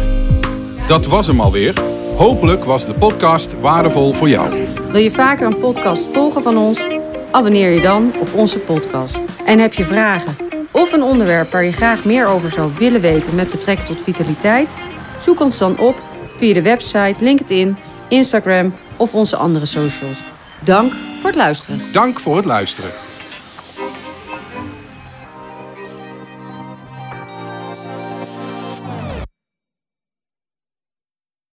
Dat 0.88 1.06
was 1.06 1.28
hem 1.28 1.40
alweer. 1.40 1.74
Hopelijk 2.16 2.64
was 2.64 2.86
de 2.86 2.94
podcast 2.94 3.60
waardevol 3.60 4.14
voor 4.14 4.30
jou. 4.30 4.50
Wil 4.92 5.02
je 5.02 5.12
vaker 5.12 5.48
een 5.48 5.60
podcast 5.60 6.08
volgen 6.14 6.44
van 6.44 6.58
ons? 6.58 6.82
Abonneer 7.32 7.70
je 7.70 7.82
dan 7.82 8.14
op 8.20 8.34
onze 8.34 8.60
podcast. 8.60 9.18
En 9.46 9.60
heb 9.60 9.74
je 9.74 9.86
vragen 9.86 10.36
of 10.72 10.92
een 10.92 11.04
onderwerp 11.04 11.52
waar 11.52 11.64
je 11.64 11.72
graag 11.72 12.06
meer 12.06 12.28
over 12.28 12.52
zou 12.52 12.72
willen 12.78 13.02
weten 13.02 13.36
met 13.36 13.50
betrekking 13.50 13.88
tot 13.88 14.02
vitaliteit? 14.02 14.78
Zoek 15.20 15.40
ons 15.40 15.58
dan 15.58 15.80
op 15.80 16.02
via 16.38 16.54
de 16.54 16.62
website, 16.62 17.16
LinkedIn, 17.20 17.78
Instagram 18.08 18.74
of 18.96 19.14
onze 19.14 19.36
andere 19.36 19.66
socials. 19.66 20.24
Dank 20.64 20.94
voor 21.18 21.30
het 21.30 21.36
luisteren. 21.36 21.82
Dank 21.92 22.20
voor 22.20 22.36
het 22.36 22.46
luisteren. 22.46 22.92